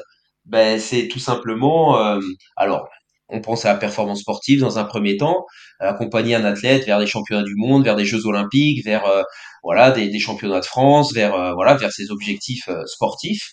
[0.45, 2.21] ben, c'est tout simplement, euh,
[2.57, 2.87] alors,
[3.29, 5.47] on pense à la performance sportive dans un premier temps,
[5.81, 9.23] accompagner un athlète vers des championnats du monde, vers des Jeux olympiques, vers euh,
[9.63, 13.53] voilà des, championnats de France, vers euh, voilà vers ses objectifs sportifs.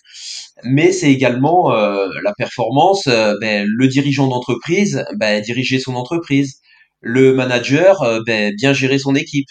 [0.62, 3.08] Mais c'est également la performance,
[3.40, 6.60] ben, le dirigeant d'entreprise, ben, diriger son entreprise,
[7.00, 9.48] le manager, ben, bien gérer son équipe,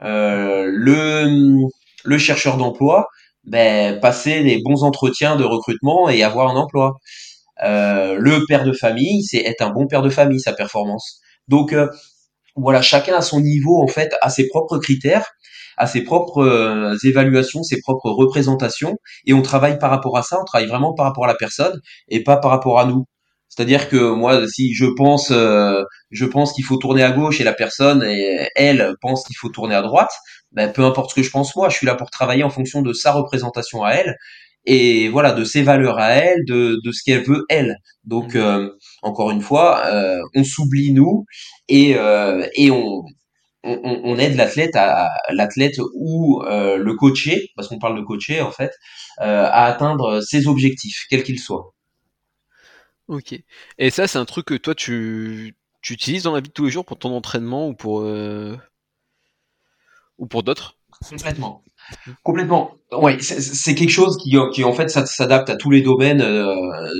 [0.00, 1.64] le
[2.04, 3.08] le chercheur d'emploi,
[3.44, 6.94] ben, passer des bons entretiens de recrutement et avoir un emploi.
[7.62, 11.20] Euh, le père de famille, c'est être un bon père de famille, sa performance.
[11.48, 11.88] Donc euh,
[12.56, 15.26] voilà, chacun à son niveau en fait, a ses propres critères,
[15.76, 18.96] a ses propres euh, évaluations, ses propres représentations,
[19.26, 20.40] et on travaille par rapport à ça.
[20.40, 23.04] On travaille vraiment par rapport à la personne et pas par rapport à nous.
[23.48, 27.44] C'est-à-dire que moi, si je pense, euh, je pense qu'il faut tourner à gauche et
[27.44, 30.12] la personne, et elle pense qu'il faut tourner à droite,
[30.52, 32.82] ben, peu importe ce que je pense moi, je suis là pour travailler en fonction
[32.82, 34.16] de sa représentation à elle
[34.66, 37.76] et voilà de ses valeurs à elle, de, de ce qu'elle veut elle.
[38.04, 38.38] Donc mmh.
[38.38, 38.70] euh,
[39.02, 41.24] encore une fois, euh, on s'oublie nous
[41.68, 41.96] et
[42.56, 43.02] et on
[43.66, 48.50] on, on, aide l'athlète à l'athlète ou le coaché, parce qu'on parle de coacher en
[48.50, 48.72] fait,
[49.18, 51.73] à atteindre ses objectifs, quels qu'ils soient.
[53.08, 53.34] Ok.
[53.78, 55.56] Et ça, c'est un truc que toi, tu,
[55.90, 58.56] utilises dans la vie de tous les jours pour ton entraînement ou pour, euh,
[60.18, 60.78] ou pour d'autres?
[61.10, 61.62] Complètement.
[62.22, 62.76] Complètement.
[62.92, 66.54] Ouais, c'est quelque chose qui, qui en fait s'adapte à tous les domaines euh,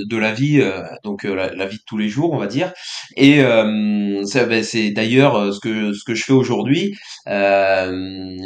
[0.07, 2.71] de la vie, euh, donc la, vie de tous les jours, on va dire.
[3.15, 6.95] Et ben, c'est d'ailleurs ce que ce que je fais aujourd'hui.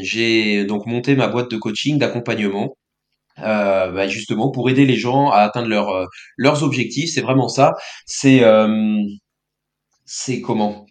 [0.02, 2.78] J'ai donc monté ma boîte de coaching, d'accompagnement,
[3.44, 6.06] euh, bah, justement pour aider les gens à atteindre leur, euh,
[6.38, 7.12] leurs objectifs.
[7.14, 7.74] C'est vraiment ça.
[8.06, 8.98] C'est euh,
[10.06, 10.86] c'est comment?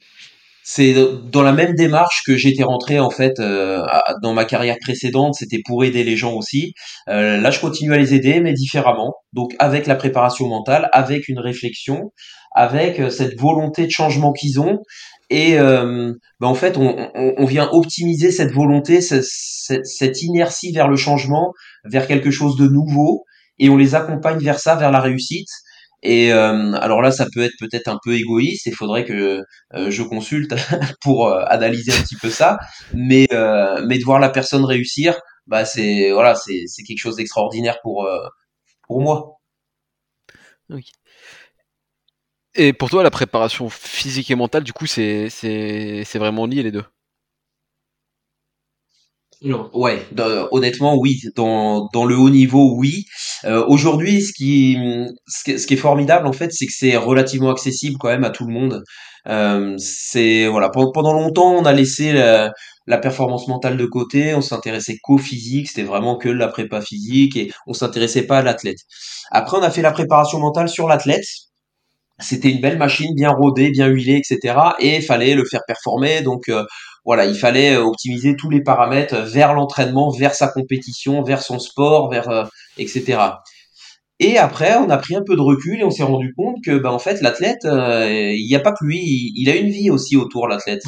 [0.64, 0.94] C'est
[1.32, 3.40] dans la même démarche que j'étais rentré en fait
[4.22, 6.74] dans ma carrière précédente, c'était pour aider les gens aussi.
[7.06, 9.14] là, je continue à les aider, mais différemment.
[9.32, 12.12] Donc avec la préparation mentale, avec une réflexion,
[12.54, 14.80] avec cette volonté de changement qu'ils ont
[15.30, 20.72] et euh, ben en fait, on, on, on, vient optimiser cette volonté, cette, cette, inertie
[20.72, 21.52] vers le changement,
[21.84, 23.24] vers quelque chose de nouveau,
[23.58, 25.48] et on les accompagne vers ça, vers la réussite.
[26.02, 28.66] Et euh, alors là, ça peut être peut-être un peu égoïste.
[28.66, 29.42] Il faudrait que
[29.74, 30.54] euh, je consulte
[31.02, 32.58] pour euh, analyser un petit peu ça.
[32.94, 33.26] Mais
[33.86, 38.08] mais de voir la personne réussir, bah c'est voilà, c'est quelque chose d'extraordinaire pour
[38.86, 39.38] pour moi.
[40.70, 40.97] Okay.
[42.60, 45.28] Et pour toi, la préparation physique et mentale, du coup, c'est
[46.14, 46.84] vraiment lié les deux?
[49.40, 49.70] Non.
[49.72, 50.04] Ouais,
[50.50, 51.20] honnêtement, oui.
[51.36, 53.04] Dans, dans le haut niveau, oui.
[53.44, 54.76] Euh, aujourd'hui, ce qui,
[55.28, 58.24] ce qui, ce qui est formidable, en fait, c'est que c'est relativement accessible quand même
[58.24, 58.82] à tout le monde.
[59.28, 60.68] Euh, c'est voilà.
[60.70, 62.50] Pendant longtemps, on a laissé la,
[62.88, 64.34] la performance mentale de côté.
[64.34, 65.68] On s'intéressait qu'au physique.
[65.68, 68.78] C'était vraiment que la prépa physique et on s'intéressait pas à l'athlète.
[69.30, 71.26] Après, on a fait la préparation mentale sur l'athlète
[72.18, 74.56] c'était une belle machine, bien rodée, bien huilée, etc.
[74.80, 76.22] Et il fallait le faire performer.
[76.22, 76.64] Donc euh,
[77.04, 81.58] voilà, il fallait euh, optimiser tous les paramètres vers l'entraînement, vers sa compétition, vers son
[81.58, 82.44] sport, vers euh,
[82.76, 83.18] etc.
[84.20, 86.76] Et après, on a pris un peu de recul et on s'est rendu compte que,
[86.76, 89.90] ben, en fait, l'athlète, il n'y a pas que lui, il, il, a une vie
[89.90, 90.82] aussi autour, l'athlète.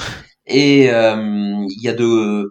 [0.47, 2.51] Et il y a de,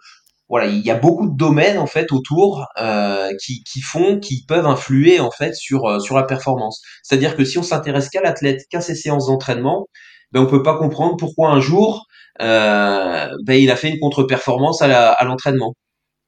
[0.49, 4.45] voilà, il y a beaucoup de domaines en fait autour euh, qui, qui font, qui
[4.47, 6.81] peuvent influer en fait sur euh, sur la performance.
[7.03, 9.87] C'est-à-dire que si on s'intéresse qu'à l'athlète, qu'à ses séances d'entraînement,
[10.31, 12.05] ben on peut pas comprendre pourquoi un jour
[12.41, 15.73] euh, ben il a fait une contre-performance à, à l'entraînement.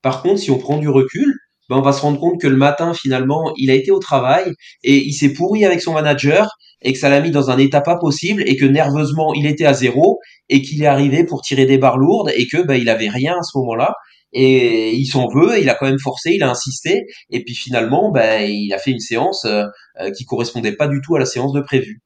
[0.03, 1.35] Par contre, si on prend du recul,
[1.69, 4.53] ben on va se rendre compte que le matin finalement il a été au travail
[4.83, 6.47] et il s'est pourri avec son manager
[6.83, 9.65] et que ça l'a mis dans un état pas possible et que nerveusement il était
[9.65, 10.19] à zéro
[10.49, 13.37] et qu'il est arrivé pour tirer des barres lourdes et que ben il avait rien
[13.39, 13.95] à ce moment-là
[14.33, 18.11] et il s'en veut, il a quand même forcé, il a insisté, et puis finalement,
[18.11, 19.65] ben, il a fait une séance euh,
[19.99, 22.01] euh, qui correspondait pas du tout à la séance de prévu.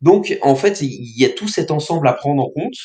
[0.00, 2.76] Donc, en fait, il y a tout cet ensemble à prendre en compte,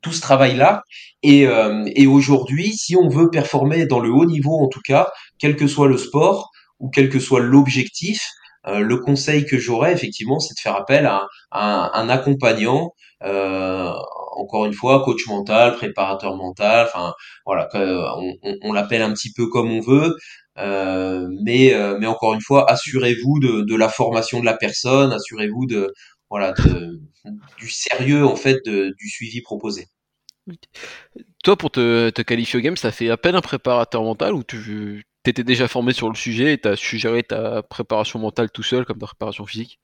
[0.00, 0.82] tout ce travail-là,
[1.24, 5.10] et, euh, et aujourd'hui, si on veut performer dans le haut niveau, en tout cas,
[5.40, 8.22] quel que soit le sport ou quel que soit l'objectif,
[8.66, 12.92] le conseil que j'aurais effectivement, c'est de faire appel à, un accompagnant
[13.24, 13.92] euh,
[14.38, 16.88] encore une fois, coach mental, préparateur mental,
[17.44, 20.16] voilà, on, on, l'appelle un petit peu comme on veut,
[20.58, 25.66] euh, mais euh, mais encore une fois, assurez-vous de, la formation de la personne, assurez-vous
[25.66, 25.86] du
[27.68, 29.86] sérieux en fait du suivi proposé.
[31.44, 35.44] Toi, pour te, qualifier au game, ça fait appel un préparateur mental ou tu étais
[35.44, 38.98] déjà formé sur le sujet et tu as suggéré ta préparation mentale tout seul comme
[38.98, 39.78] ta préparation physique?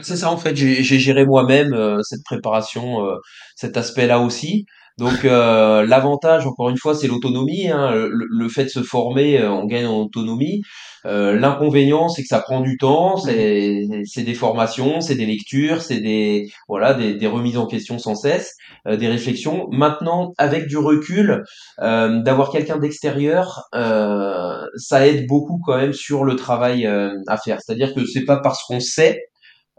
[0.00, 3.16] C'est ça en fait, j'ai géré moi-même euh, cette préparation, euh,
[3.56, 4.64] cet aspect-là aussi.
[4.98, 7.68] Donc euh, l'avantage, encore une fois, c'est l'autonomie.
[7.68, 10.62] Hein, le, fait de se former, on gagne en autonomie.
[11.04, 13.16] L'inconvénient, c'est que ça prend du temps.
[13.16, 18.14] C'est des formations, c'est des lectures, c'est des voilà des, des, remises en question sans
[18.14, 18.54] cesse,
[18.86, 19.66] des réflexions.
[19.72, 21.42] Maintenant, avec du recul,
[21.78, 27.60] d'avoir quelqu'un d'extérieur, ça aide beaucoup quand même sur le travail à faire.
[27.62, 29.22] C'est-à-dire que c'est pas parce qu'on sait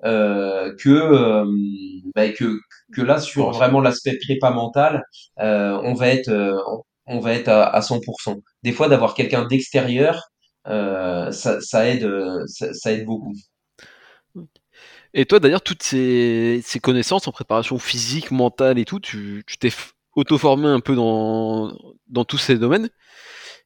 [0.06, 1.46] euh, que, euh,
[2.16, 2.60] bah, que
[2.94, 5.04] que là sur vraiment l'aspect prépa mental,
[5.40, 6.32] euh, on va être
[7.06, 8.42] on va être à, à 100%.
[8.64, 10.22] Des fois, d'avoir quelqu'un d'extérieur,
[10.66, 12.10] ça, aide,
[12.48, 13.34] ça, aide beaucoup.
[15.14, 19.70] Et toi, d'ailleurs, toutes ces, ces, connaissances en préparation physique, mentale et tout, tu t'es
[20.16, 21.78] auto-formé un peu dans,
[22.08, 22.90] dans tous ces domaines.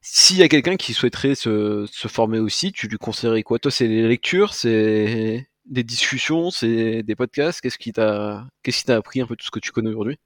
[0.02, 3.60] S'il y a quelqu'un qui souhaiterait se, se, former aussi, tu lui conseillerais quoi?
[3.60, 7.62] Toi, c'est les lectures, c'est des discussions, c'est des podcasts.
[7.62, 10.18] Qu'est-ce qui t'a, qu'est-ce appris un peu tout ce que tu connais aujourd'hui?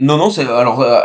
[0.00, 0.98] Non, non, c'est alors euh,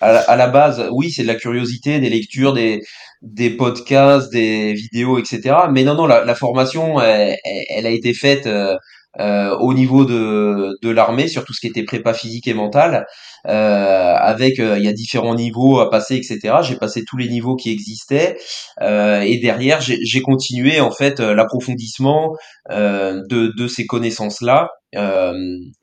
[0.00, 5.56] à, la base, oui, c'est de la curiosité, des lectures, des podcasts, des vidéos, etc.
[5.70, 8.76] Mais non, non, la, formation, elle, a été faite euh,
[9.18, 13.06] euh, au niveau de de l'armée sur tout ce qui était prépa physique et mentale,
[13.44, 16.58] avec il y a différents niveaux à passer, etc.
[16.62, 18.36] J'ai passé tous les niveaux qui existaient
[18.80, 22.36] et derrière, j'ai continué en fait l'approfondissement
[22.68, 25.32] de de ces connaissances là euh,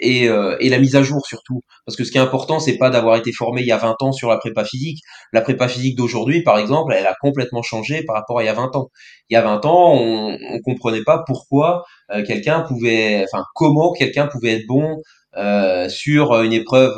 [0.01, 1.61] et, euh, et, la mise à jour surtout.
[1.85, 3.95] Parce que ce qui est important, c'est pas d'avoir été formé il y a 20
[4.01, 4.99] ans sur la prépa physique.
[5.31, 8.49] La prépa physique d'aujourd'hui, par exemple, elle a complètement changé par rapport à il y
[8.49, 8.89] a 20 ans.
[9.29, 13.93] Il y a 20 ans, on, on comprenait pas pourquoi euh, quelqu'un pouvait, enfin comment
[13.93, 14.97] quelqu'un pouvait être bon
[15.37, 16.95] euh, sur une épreuve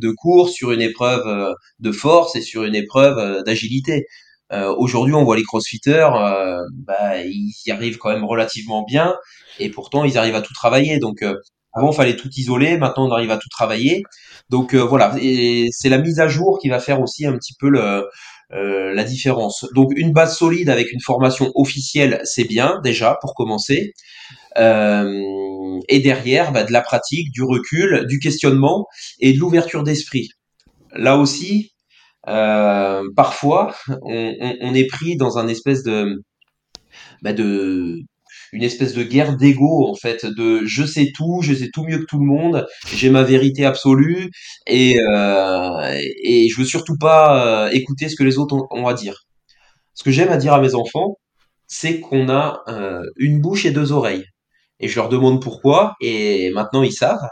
[0.00, 4.06] de course, sur une épreuve de force et sur une épreuve d'agilité.
[4.52, 9.16] Euh, Aujourd'hui, on voit les crossfitters, euh, bah, ils y arrivent quand même relativement bien,
[9.58, 10.98] et pourtant ils arrivent à tout travailler.
[10.98, 11.36] Donc euh,
[11.72, 14.02] avant, il fallait tout isoler, maintenant on arrive à tout travailler.
[14.50, 15.14] Donc euh, voilà,
[15.70, 18.06] c'est la mise à jour qui va faire aussi un petit peu le,
[18.54, 19.66] euh, la différence.
[19.74, 23.92] Donc une base solide avec une formation officielle, c'est bien déjà pour commencer.
[24.58, 28.86] Euh, et derrière, bah, de la pratique, du recul, du questionnement
[29.20, 30.28] et de l'ouverture d'esprit.
[30.94, 31.72] Là aussi,
[32.28, 36.22] euh, parfois, on, est pris dans un espèce de,
[37.22, 38.00] bah de
[38.52, 41.98] une espèce de guerre d'ego en fait, de je sais tout, je sais tout mieux
[41.98, 44.30] que tout le monde, j'ai ma vérité absolue
[44.66, 48.94] et euh, et je veux surtout pas euh, écouter ce que les autres ont, à
[48.94, 49.24] dire.
[49.94, 51.16] Ce que j'aime à dire à mes enfants,
[51.66, 54.24] c'est qu'on a euh, une bouche et deux oreilles.
[54.80, 57.28] Et je leur demande pourquoi, et maintenant ils savent,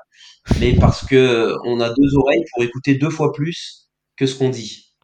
[0.61, 4.51] mais parce que on a deux oreilles pour écouter deux fois plus que ce qu'on
[4.51, 4.95] dit.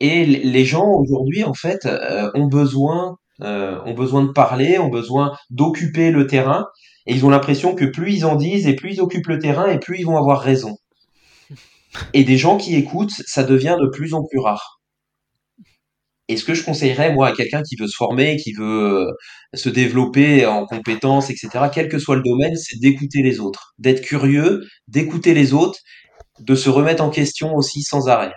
[0.00, 1.88] Et les gens aujourd'hui, en fait,
[2.34, 6.66] ont besoin, euh, ont besoin de parler, ont besoin d'occuper le terrain,
[7.06, 9.70] et ils ont l'impression que plus ils en disent et plus ils occupent le terrain,
[9.70, 10.76] et plus ils vont avoir raison.
[12.12, 14.80] Et des gens qui écoutent, ça devient de plus en plus rare.
[16.28, 19.12] Et ce que je conseillerais, moi, à quelqu'un qui veut se former, qui veut euh,
[19.52, 24.00] se développer en compétences, etc., quel que soit le domaine, c'est d'écouter les autres, d'être
[24.00, 25.78] curieux, d'écouter les autres
[26.40, 28.32] de se remettre en question aussi sans arrêt.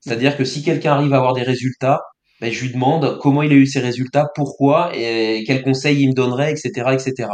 [0.00, 2.00] C'est-à-dire que si quelqu'un arrive à avoir des résultats,
[2.44, 6.08] ben, je lui demande comment il a eu ces résultats, pourquoi, et quels conseils il
[6.08, 7.28] me donnerait, etc., etc.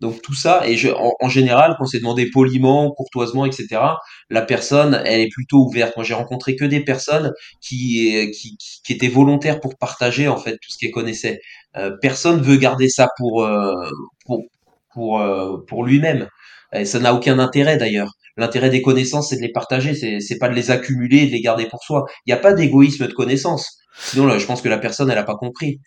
[0.00, 3.80] Donc tout ça, et je, en, général, quand c'est demandé poliment, courtoisement, etc.,
[4.30, 5.94] la personne, elle est plutôt ouverte.
[5.96, 10.52] Moi, j'ai rencontré que des personnes qui, qui, qui, étaient volontaires pour partager en fait
[10.52, 11.40] tout ce qu'elles connaissaient.
[11.76, 13.74] Euh, personne veut garder ça pour euh,
[14.24, 14.44] pour
[14.92, 16.28] pour, euh, pour lui-même.
[16.72, 18.12] Et ça n'a aucun intérêt d'ailleurs.
[18.36, 21.66] L'intérêt des connaissances, c'est de les partager, c'est pas de les accumuler de les garder
[21.66, 22.04] pour soi.
[22.26, 23.79] Il n'y a pas d'égoïsme de connaissances.
[23.96, 25.80] Sinon, là, je pense que la personne, elle n'a pas compris.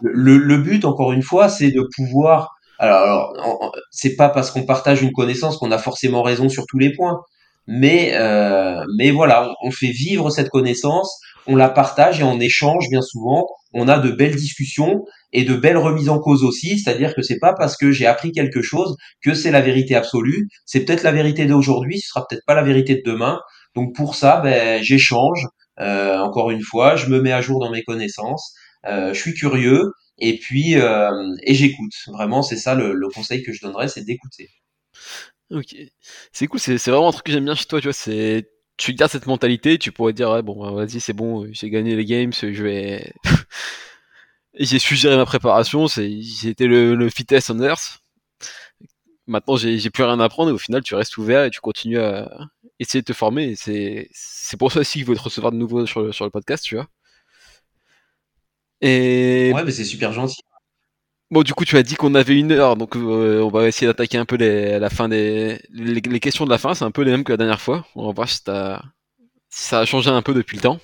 [0.00, 2.54] Le, le, but, encore une fois, c'est de pouvoir.
[2.78, 6.78] Alors, alors c'est pas parce qu'on partage une connaissance qu'on a forcément raison sur tous
[6.78, 7.20] les points.
[7.66, 12.88] Mais, euh, mais voilà, on fait vivre cette connaissance, on la partage et on échange
[12.90, 13.46] bien souvent.
[13.72, 17.38] On a de belles discussions et de belles remises en cause aussi, c'est-à-dire que c'est
[17.38, 20.48] pas parce que j'ai appris quelque chose que c'est la vérité absolue.
[20.66, 23.38] C'est peut-être la vérité d'aujourd'hui, ce sera peut-être pas la vérité de demain.
[23.76, 25.46] Donc pour ça, ben, j'échange.
[25.80, 28.54] Euh, encore une fois, je me mets à jour dans mes connaissances.
[28.86, 31.10] Euh, je suis curieux et puis euh,
[31.42, 31.92] et j'écoute.
[32.08, 34.50] Vraiment, c'est ça le, conseil que je donnerais, c'est d'écouter.
[35.50, 35.74] Ok,
[36.32, 36.60] c'est cool.
[36.60, 37.80] C'est vraiment un truc que j'aime bien chez toi.
[37.80, 39.78] Tu vois, c'est tu gardes cette mentalité.
[39.78, 43.12] Tu pourrais dire, bon, vas-y, c'est bon, j'ai gagné les games, je vais
[44.54, 48.00] j'ai su gérer ma préparation, c'était le, le fitness on earth.
[49.30, 51.98] Maintenant, j'ai plus rien à apprendre et au final, tu restes ouvert et tu continues
[51.98, 52.30] à
[52.78, 53.54] essayer de te former.
[53.56, 54.08] C'est
[54.58, 56.74] pour ça aussi qu'il faut te recevoir de nouveau sur le, sur le podcast, tu
[56.74, 56.88] vois.
[58.80, 59.52] Et...
[59.54, 60.40] Ouais, mais c'est super gentil.
[61.30, 63.86] Bon, du coup, tu as dit qu'on avait une heure, donc euh, on va essayer
[63.86, 66.74] d'attaquer un peu les, la fin des les, les questions de la fin.
[66.74, 67.86] C'est un peu les mêmes que la dernière fois.
[67.94, 68.42] On va voir si, si
[69.48, 70.80] ça a changé un peu depuis le temps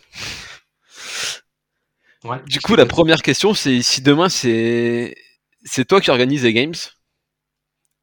[2.47, 5.15] du coup, la première question, c'est si demain c'est
[5.65, 6.75] c'est toi qui organises les games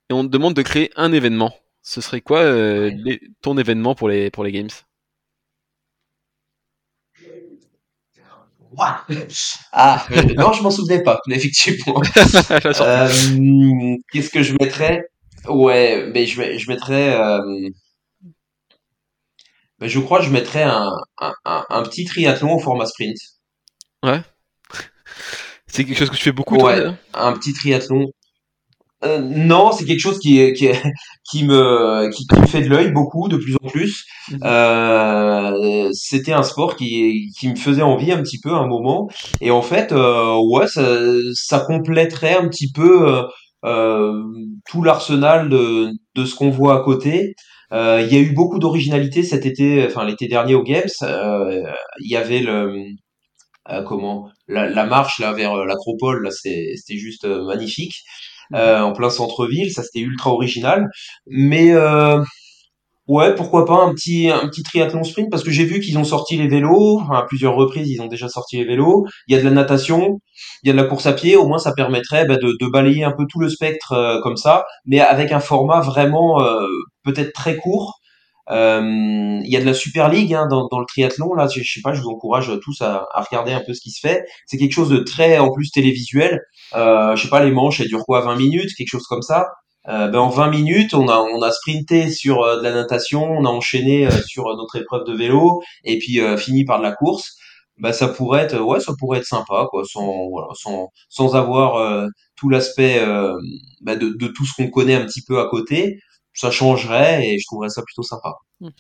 [0.10, 2.92] et on te demande de créer un événement, ce serait quoi euh,
[3.42, 4.70] ton événement pour les pour les games?
[8.78, 9.06] Ah
[10.38, 12.02] non, je m'en souvenais pas, effectivement.
[12.82, 13.10] Euh,
[14.12, 15.06] qu'est-ce que je mettrais?
[15.48, 17.16] Ouais, mais je, je mettrais.
[17.20, 17.70] Euh,
[19.80, 20.90] ben, je crois que je mettrais un,
[21.20, 23.18] un, un petit triathlon au format sprint.
[24.04, 24.22] Ouais.
[25.68, 26.84] C'est quelque chose que tu fais beaucoup, ouais,
[27.14, 28.12] un petit triathlon.
[29.04, 30.70] Euh, non, c'est quelque chose qui, qui,
[31.30, 34.06] qui me qui, me fait de l'œil beaucoup, de plus en plus.
[34.32, 34.40] Mhm.
[34.44, 39.10] Euh, c'était un sport qui, qui me faisait envie un petit peu à un moment.
[39.42, 40.84] Et en fait, euh, ouais, ça,
[41.34, 43.26] ça compléterait un petit peu
[43.66, 44.24] euh,
[44.70, 47.36] tout l'arsenal de, de ce qu'on voit à côté.
[47.72, 50.84] Il y a eu beaucoup d'originalité cet été, enfin l'été dernier aux Games.
[51.02, 52.86] Il y avait le
[53.88, 57.96] comment la, la, marche là vers l'acropole, là c'était juste magnifique.
[58.54, 59.72] Euh, en plein centre-ville.
[59.72, 60.90] Ça, c'était ultra original.
[61.28, 62.22] Mais euh,
[63.08, 66.04] ouais, pourquoi pas un petit un petit triathlon sprint parce que j'ai vu qu'ils ont
[66.04, 67.90] sorti les vélos à plusieurs reprises.
[67.90, 69.06] Ils ont déjà sorti les vélos.
[69.28, 70.20] Il y a de la natation,
[70.64, 71.36] il y a de la course à pied.
[71.36, 74.38] Au moins, ça permettrait bah, de, de, balayer un peu tout le spectre euh, comme
[74.38, 76.40] ça, mais avec un format vraiment
[77.04, 78.03] peut-être très court euh,
[78.50, 81.34] il y a de la Super League hein, dans, dans, le triathlon.
[81.34, 83.92] Là, je, sais pas, je vous encourage tous à, à, regarder un peu ce qui
[83.92, 84.26] se fait.
[84.46, 86.42] C'est quelque chose de très, en plus, télévisuel.
[86.76, 89.48] Euh, je sais pas, les manches, elles durent quoi 20 minutes, quelque chose comme ça.
[89.90, 93.24] Euh, ben en 20 minutes, on a on a sprinté sur euh, de la natation,
[93.24, 96.94] on a enchaîné euh, sur notre épreuve de vélo et puis fini par de la
[96.94, 97.36] course.
[97.80, 102.08] Ben ça pourrait être ouais, ça pourrait être sympa quoi, sans voilà, sans sans avoir
[102.36, 103.04] tout l'aspect
[103.82, 106.00] ben de, de tout ce qu'on connaît un petit peu à côté
[106.34, 108.36] ça changerait et je trouverais ça plutôt sympa.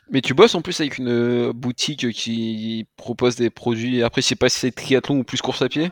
[0.09, 4.01] Mais tu bosses en plus avec une euh, boutique qui propose des produits.
[4.03, 5.89] Après, je sais pas si c'est triathlon ou plus course à pied.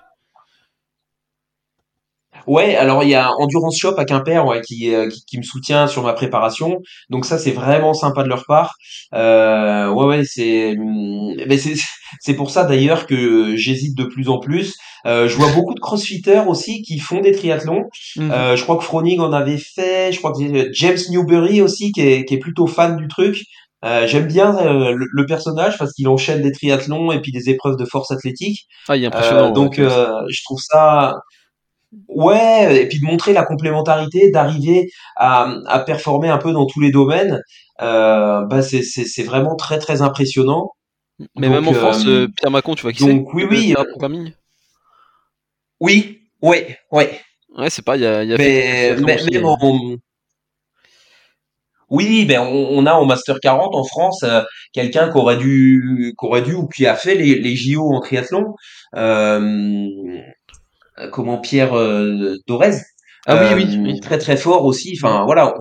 [2.48, 5.44] Ouais, alors il y a Endurance Shop à Quimper ouais, qui, euh, qui, qui, me
[5.44, 6.80] soutient sur ma préparation.
[7.10, 8.76] Donc ça, c'est vraiment sympa de leur part.
[9.14, 10.76] Euh, ouais, ouais, c'est
[11.48, 11.74] mais c'est
[12.20, 14.76] c'est pour ça d'ailleurs que j'hésite de plus en plus.
[15.06, 17.86] Euh, je vois beaucoup de crossfitters aussi qui font des triathlons.
[18.18, 18.32] Mhm.
[18.32, 20.12] Euh, je crois que Froning en avait fait.
[20.12, 23.44] Je crois que James Newberry aussi qui est, qui est plutôt fan du truc.
[23.84, 27.78] Euh, J'aime bien euh, le, personnage parce qu'il enchaîne des triathlons et puis des épreuves
[27.78, 28.68] de force athlétique.
[28.88, 29.50] Ah, il est impressionnant.
[29.50, 31.16] Euh, donc, je trouve ça,
[32.08, 36.80] Ouais, et puis de montrer la complémentarité, d'arriver à, à performer un peu dans tous
[36.80, 37.42] les domaines,
[37.82, 40.72] euh, bah c'est, vraiment très très impressionnant.
[41.36, 43.76] Mais même en France, euh, Pierre Macon, tu vois qui Donc oui, oui.
[43.78, 43.84] Euh,
[45.80, 46.58] oui, oui,
[46.92, 47.04] oui.
[47.58, 49.98] Ouais, c'est pas, il y a, y a mais, mais.
[51.92, 56.14] Oui, ben on, on, a en Master 40 en France euh, quelqu'un qui aurait dû,
[56.18, 58.56] qui aurait dû ou qui a fait les, les JO en triathlon.
[58.96, 60.22] Euh, euh,
[61.12, 62.78] comment Pierre euh, Dorez.
[63.28, 64.98] Ah oui, oui, Très très fort aussi.
[64.98, 65.54] Enfin voilà,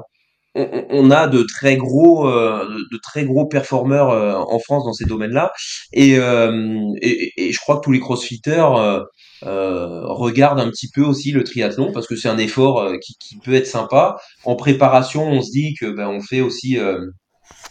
[0.54, 4.08] on, a de très gros euh, de très gros performeurs
[4.50, 5.52] en France dans ces domaines-là
[5.92, 8.66] et, et, je crois que tous les crossfitters
[9.42, 13.54] regardent un petit peu aussi le triathlon parce que c'est un effort qui, qui, peut
[13.54, 16.78] être sympa en préparation on se dit que ben, on fait aussi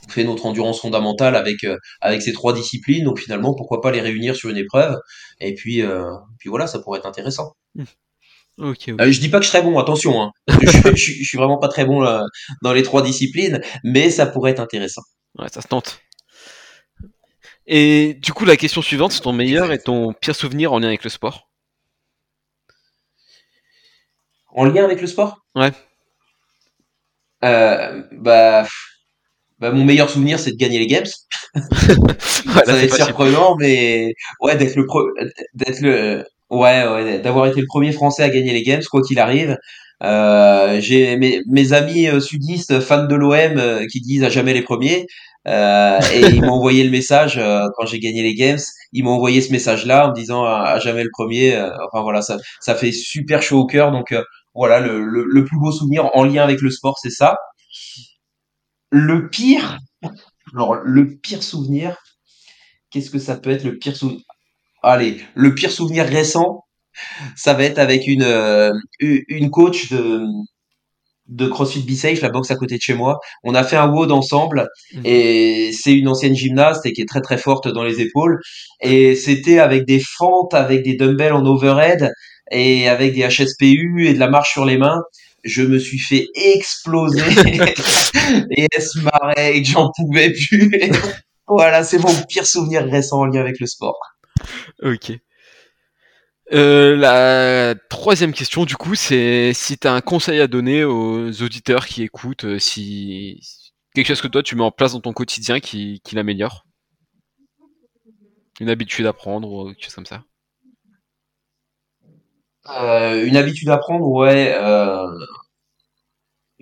[0.09, 3.03] fait notre endurance fondamentale avec euh, avec ces trois disciplines.
[3.03, 4.97] Donc finalement, pourquoi pas les réunir sur une épreuve
[5.39, 7.53] Et puis euh, puis voilà, ça pourrait être intéressant.
[7.75, 7.83] Mmh.
[8.61, 10.21] Okay, euh, je dis pas que je serais bon, attention.
[10.21, 10.31] Hein.
[10.49, 12.05] je, je, suis vraiment pas très bon
[12.61, 15.01] dans les trois disciplines, mais ça pourrait être intéressant.
[15.37, 16.01] Ouais, ça se tente.
[17.71, 20.87] Et du coup, la question suivante, c'est ton meilleur et ton pire souvenir en lien
[20.87, 21.49] avec le sport?
[24.49, 25.45] En lien avec le sport?
[25.55, 25.71] Ouais.
[27.43, 28.67] Euh, bah,
[29.59, 31.05] bah, mon meilleur souvenir, c'est de gagner les games.
[31.55, 34.85] ça va être surprenant, mais ouais, d'être le
[35.53, 39.19] d'être le, ouais, ouais, d'avoir été le premier Français à gagner les games, quoi qu'il
[39.19, 39.57] arrive.
[40.01, 44.53] Euh, j'ai mes, mes amis euh, sudistes fans de l'OM euh, qui disent à jamais
[44.53, 45.05] les premiers.
[45.47, 48.59] Euh, et ils m'ont envoyé le message euh, quand j'ai gagné les games.
[48.93, 51.57] Ils m'ont envoyé ce message-là en me disant à, jamais le premier.
[51.87, 53.91] enfin voilà, ça, ça fait super chaud au cœur.
[53.91, 54.13] Donc
[54.55, 57.37] voilà, le, le, le, plus beau souvenir en lien avec le sport, c'est ça.
[58.91, 59.79] Le pire,
[60.53, 61.97] alors le pire souvenir,
[62.89, 64.21] qu'est-ce que ça peut être le pire souvenir
[64.81, 66.63] Allez, le pire souvenir récent,
[67.35, 70.25] ça va être avec une euh, une coach de
[71.29, 73.19] de CrossFit B-Safe, la boxe à côté de chez moi.
[73.43, 75.01] On a fait un WOD ensemble mhm.
[75.05, 78.39] et c'est une ancienne gymnaste et qui est très très forte dans les épaules.
[78.81, 82.11] Et c'était avec des fentes, avec des dumbbells en overhead
[82.51, 85.03] et avec des HSPU et de la marche sur les mains
[85.43, 87.21] je me suis fait exploser
[88.51, 90.91] et se marrait j'en pouvais plus?
[91.47, 93.99] voilà, c'est mon pire souvenir récent en lien avec le sport.
[94.81, 95.11] Ok.
[96.51, 101.29] Euh, la troisième question, du coup, c'est si tu as un conseil à donner aux
[101.43, 103.39] auditeurs qui écoutent, euh, si
[103.93, 106.65] quelque chose que toi tu mets en place dans ton quotidien qui, qui l'améliore.
[108.59, 110.23] Une habitude à prendre ou quelque chose comme ça.
[112.77, 114.53] Euh, une habitude à prendre, ouais.
[114.55, 115.07] Euh,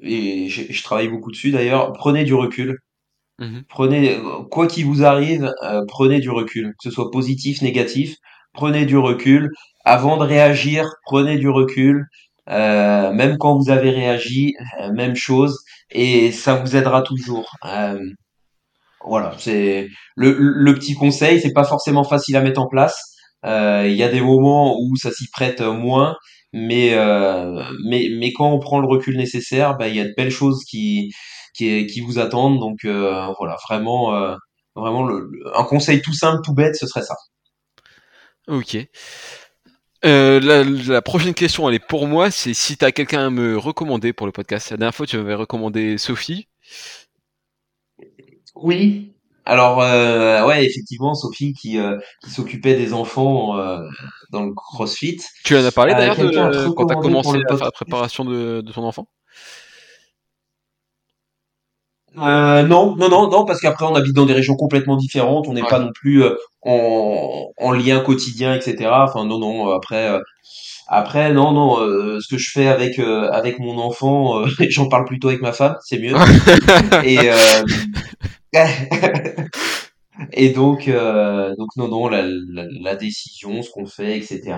[0.01, 1.93] et je travaille beaucoup dessus d'ailleurs.
[1.93, 2.78] Prenez du recul.
[3.39, 4.20] Mmh prenez,
[4.51, 8.16] quoi qu'il vous arrive, euh, prenez du recul, que ce soit positif, négatif.
[8.53, 9.51] Prenez du recul.
[9.86, 12.05] Avant de réagir, prenez du recul.
[12.47, 14.55] même quand vous avez réagi,
[14.93, 15.60] même chose,
[15.91, 17.49] et ça vous aidera toujours.
[19.05, 23.16] voilà, c'est le, le petit conseil, c'est pas forcément facile à mettre en place.
[23.48, 26.16] Il y a des moments où ça s'y prête moins,
[26.54, 26.95] mais,
[27.86, 30.64] mais, mais quand on prend le recul nécessaire, bah, il y a de belles choses
[30.66, 31.12] qui,
[31.56, 32.60] qui, qui vous attendent.
[32.60, 34.36] Donc voilà, vraiment,
[34.76, 37.16] vraiment le, un conseil tout simple, tout bête, ce serait ça.
[38.48, 38.78] Ok.
[40.06, 40.39] Euh,
[40.88, 42.32] la, prochaine question, elle est pour moi.
[42.32, 44.72] C'est si tu as quelqu'un à me recommander pour le podcast.
[44.72, 46.48] La dernière fois, tu m'avais recommandé Sophie.
[48.56, 49.14] Oui.
[49.48, 53.56] Alors, euh, ouais, effectivement, Sophie qui, euh, qui s'occupait des enfants
[54.32, 55.18] dans le CrossFit.
[55.45, 58.72] Tu en as parlé d'ailleurs quand tu as commencé à faire la préparation de, de
[58.74, 59.08] ton enfant?
[62.18, 65.54] Euh, non, non, non, non, parce qu'après on habite dans des régions complètement différentes, on
[65.54, 68.89] n'est pas non plus euh, en, en, lien quotidien, etc.
[68.91, 69.70] Enfin non, non.
[69.70, 70.20] Après, euh,
[70.88, 71.80] après, non, non.
[71.80, 75.76] Euh, ce que je fais avec avec mon enfant, j'en parle plutôt avec ma femme,
[75.84, 76.16] c'est mieux.
[77.04, 77.20] et
[80.34, 84.55] et donc donc non, non, la, la, la décision, ce qu'on fait, etc.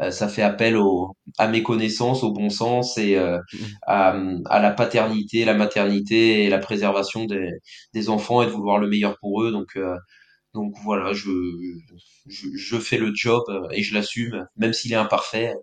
[0.00, 3.56] Euh, ça fait appel au, à mes connaissances, au bon sens et euh, mmh.
[3.82, 7.50] à, à, la paternité, la maternité et la préservation des,
[7.92, 9.52] des, enfants et de vouloir le meilleur pour eux.
[9.52, 9.96] Donc, euh,
[10.54, 11.30] donc voilà, je,
[12.26, 13.42] je, je, fais le job
[13.72, 15.54] et je l'assume, même s'il est imparfait.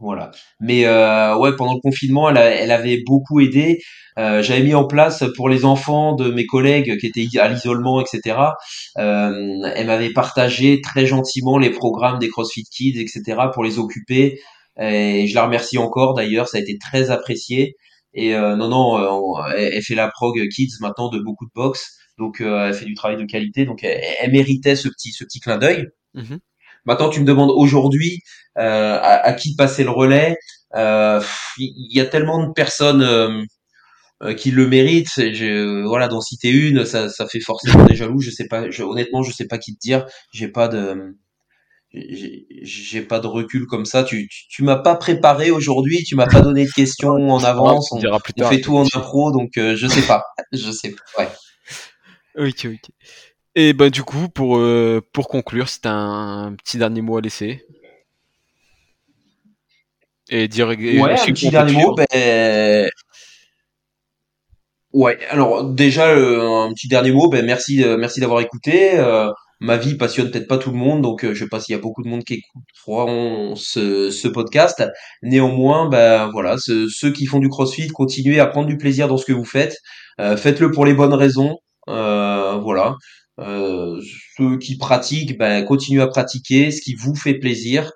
[0.00, 0.32] Voilà.
[0.60, 3.80] Mais euh, ouais, pendant le confinement, elle, elle avait beaucoup aidé.
[4.18, 8.00] Euh, J'avais mis en place pour les enfants de mes collègues qui étaient à l'isolement,
[8.00, 8.38] etc.
[8.98, 9.32] Euh,
[9.74, 13.48] elle m'avait partagé très gentiment les programmes des CrossFit Kids, etc.
[13.52, 14.40] pour les occuper.
[14.80, 17.76] Et je la remercie encore d'ailleurs, ça a été très apprécié.
[18.14, 21.98] Et euh, non, non, euh, elle, fait la prog Kids maintenant de beaucoup de box,
[22.16, 25.40] donc euh, elle fait du travail de qualité, donc elle, méritait ce petit, ce petit
[25.40, 25.88] clin d'œil.
[26.14, 26.36] Mmh
[26.86, 28.20] Maintenant, tu me demandes aujourd'hui
[28.58, 30.36] euh, à, qui passer le relais.
[30.74, 31.20] Euh,
[31.58, 35.14] il y a tellement de personnes euh, qui le méritent.
[35.16, 38.20] Je, voilà, d'en citer une, ça, ça fait forcément des jaloux.
[38.20, 40.06] Je sais pas, je, honnêtement, je sais pas qui te dire.
[40.32, 41.16] J'ai pas de
[41.92, 44.02] j'ai pas de recul comme ça.
[44.02, 47.92] Tu, tu, m'as pas préparé aujourd'hui, tu m'as pas donné de questions en avance.
[47.92, 50.24] On, on fait tout en impro, donc je sais pas.
[50.52, 51.22] Je sais pas.
[51.22, 51.28] Ouais.
[52.36, 52.90] Ok, ok.
[53.56, 57.64] Et ben du coup, pour, euh, pour conclure, c'est un, petit dernier mot à laisser.
[60.28, 60.68] Et dire.
[60.68, 61.94] Ouais, un petit dernier mot.
[61.94, 62.90] Ben...
[64.92, 67.28] Ouais, alors déjà un petit dernier mot.
[67.28, 68.98] Ben merci, euh, merci d'avoir écouté.
[68.98, 69.30] Euh,
[69.60, 71.80] ma vie passionne peut-être pas tout le monde, donc je sais pas s'il y a
[71.80, 74.82] beaucoup de monde qui écoute ce, ce podcast.
[75.22, 79.24] Néanmoins, ben voilà, ceux qui font du CrossFit, continuez à prendre du plaisir dans ce
[79.24, 79.76] que vous faites.
[80.18, 81.58] Faites-le pour les bonnes raisons.
[81.86, 82.96] voilà.
[83.40, 84.00] Euh,
[84.36, 87.92] ceux qui pratiquent, ben, continuez à pratiquer ce qui vous fait plaisir.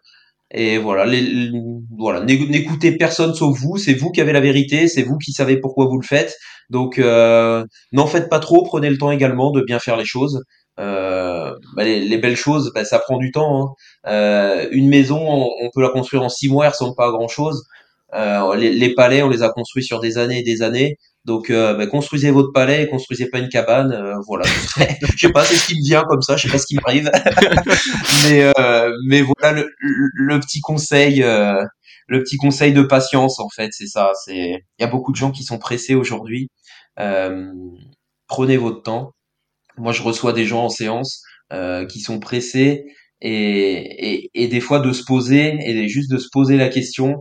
[0.50, 1.04] Et voilà,
[1.96, 3.76] voilà, n'écoutez personne sauf vous.
[3.76, 4.88] C'est vous qui avez la vérité.
[4.88, 6.36] C'est vous qui savez pourquoi vous le faites.
[6.70, 8.62] Donc, euh, n'en faites pas trop.
[8.64, 10.42] Prenez le temps également de bien faire les choses.
[10.80, 13.62] Euh, ben, les, belles choses, ben, ça prend du temps.
[13.62, 13.74] Hein.
[14.06, 17.64] Euh, une maison, on, peut la construire en six mois, elle ressemble pas grand chose.
[18.14, 20.96] Les, les, palais, on les a construits sur des années et des années.
[21.28, 23.92] Donc, euh, bah, construisez votre palais, construisez pas une cabane.
[23.92, 24.46] Euh, voilà.
[25.14, 26.36] je sais pas, c'est ce qui me vient comme ça.
[26.36, 27.10] Je sais pas ce qui m'arrive.
[28.24, 31.62] mais, euh, mais voilà le, petit conseil, euh,
[32.06, 34.12] le petit conseil de patience en fait, c'est ça.
[34.24, 36.48] C'est, il y a beaucoup de gens qui sont pressés aujourd'hui.
[36.96, 39.12] prenez votre temps.
[39.76, 41.22] Moi, je reçois des gens en séance
[41.90, 42.86] qui sont pressés
[43.20, 47.16] et, et, et, des fois de se poser et juste de se poser la question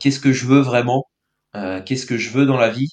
[0.00, 1.04] qu'est-ce que je veux vraiment
[1.84, 2.88] Qu'est-ce que je veux dans la vie?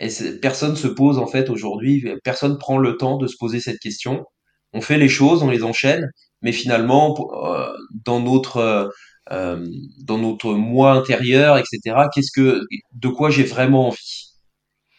[0.00, 0.08] Et
[0.42, 4.24] personne se pose en fait aujourd'hui, personne prend le temps de se poser cette question.
[4.72, 6.10] On fait les choses, on les enchaîne,
[6.42, 7.14] mais finalement,
[7.44, 7.72] euh,
[8.04, 8.92] dans notre
[9.32, 9.66] euh,
[10.04, 12.08] dans notre moi intérieur, etc.
[12.14, 12.60] Qu'est-ce que,
[12.92, 14.34] de quoi j'ai vraiment envie?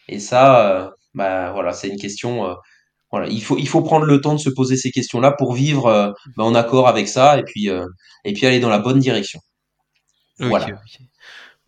[0.08, 2.46] Et ça, euh, bah voilà, c'est une question.
[2.46, 2.54] Euh,
[3.10, 5.86] voilà, il faut il faut prendre le temps de se poser ces questions-là pour vivre
[5.86, 7.68] euh, bah, en accord avec ça et puis
[8.24, 9.40] et puis aller dans la bonne direction.
[10.38, 10.66] voilà.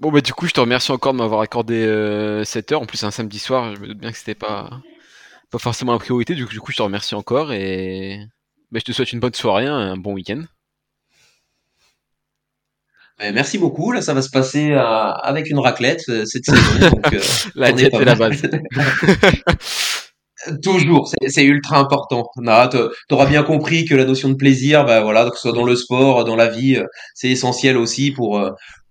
[0.00, 2.82] Bon bah du coup je te remercie encore de m'avoir accordé euh, cette heure.
[2.82, 4.70] En plus un samedi soir, je me doute bien que c'était pas
[5.50, 6.34] pas forcément la priorité.
[6.36, 8.20] Du coup, du coup je te remercie encore et
[8.70, 10.44] bah, je te souhaite une bonne soirée, un bon week-end.
[13.20, 13.90] Eh, merci beaucoup.
[13.90, 16.90] Là, ça va se passer euh, avec une raclette euh, cette saison.
[16.90, 17.16] Donc,
[17.56, 18.40] la diète est la base.
[20.62, 22.30] Toujours, c'est ultra important.
[22.36, 22.44] Tu
[23.10, 25.74] auras bien compris que la notion de plaisir, bah voilà, que ce soit dans le
[25.74, 26.80] sport, dans la vie,
[27.12, 28.40] c'est essentiel aussi pour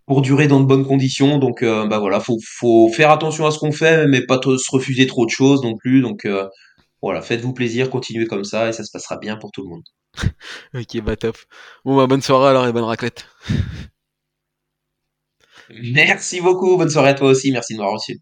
[0.08, 1.38] pour durer dans de bonnes conditions.
[1.38, 4.72] Donc, euh, bah voilà, faut, faut faire attention à ce qu'on fait, mais pas se
[4.72, 6.02] refuser trop de choses non plus.
[6.02, 6.48] Donc, euh,
[7.02, 9.84] voilà, faites-vous plaisir, continuez comme ça et ça se passera bien pour tout le monde.
[10.74, 11.38] ok, bah top.
[11.86, 13.28] Bon, bah bonne soirée alors et bonne raclette.
[15.70, 16.78] Merci beaucoup.
[16.78, 17.52] Bonne soirée à toi aussi.
[17.52, 18.20] Merci de m'avoir reçu.